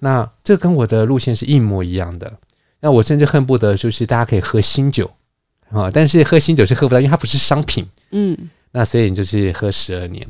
[0.00, 2.32] 那这跟我的路线是一模一样的。
[2.80, 5.10] 那我甚至恨不得就是大家可以喝新酒
[5.70, 7.84] 啊，但是喝新酒是喝不到，因为它不是商品。
[8.10, 8.36] 嗯，
[8.70, 10.26] 那所以你就是喝十二年。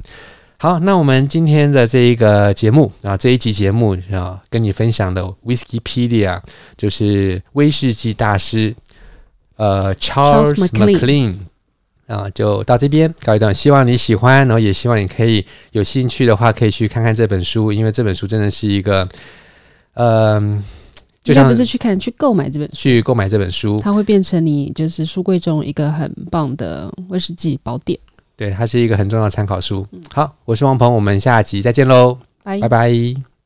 [0.61, 6.41] 好，那我们今天的这一个节目啊，这一集节目啊，跟你分享的 Whiskypedia
[6.77, 8.75] 就是威士忌大师
[9.55, 11.37] 呃 Charles McLean
[12.09, 13.55] 啊，就到这边告一段。
[13.55, 19.09] 希望你喜欢，然后也希望你可以有兴趣的话，可以去看看这本书，因为这本书真的是一个
[19.95, 20.65] 嗯、呃，
[21.23, 27.97] 就像不是去看，去购买这本书，去购买这本书，它会变成你就是书柜中一个很棒的威士忌宝典。
[28.39, 29.85] 对，它是一个很重要的参考书。
[30.15, 33.38] 好，我是王鹏，我们下集再见喽，拜拜。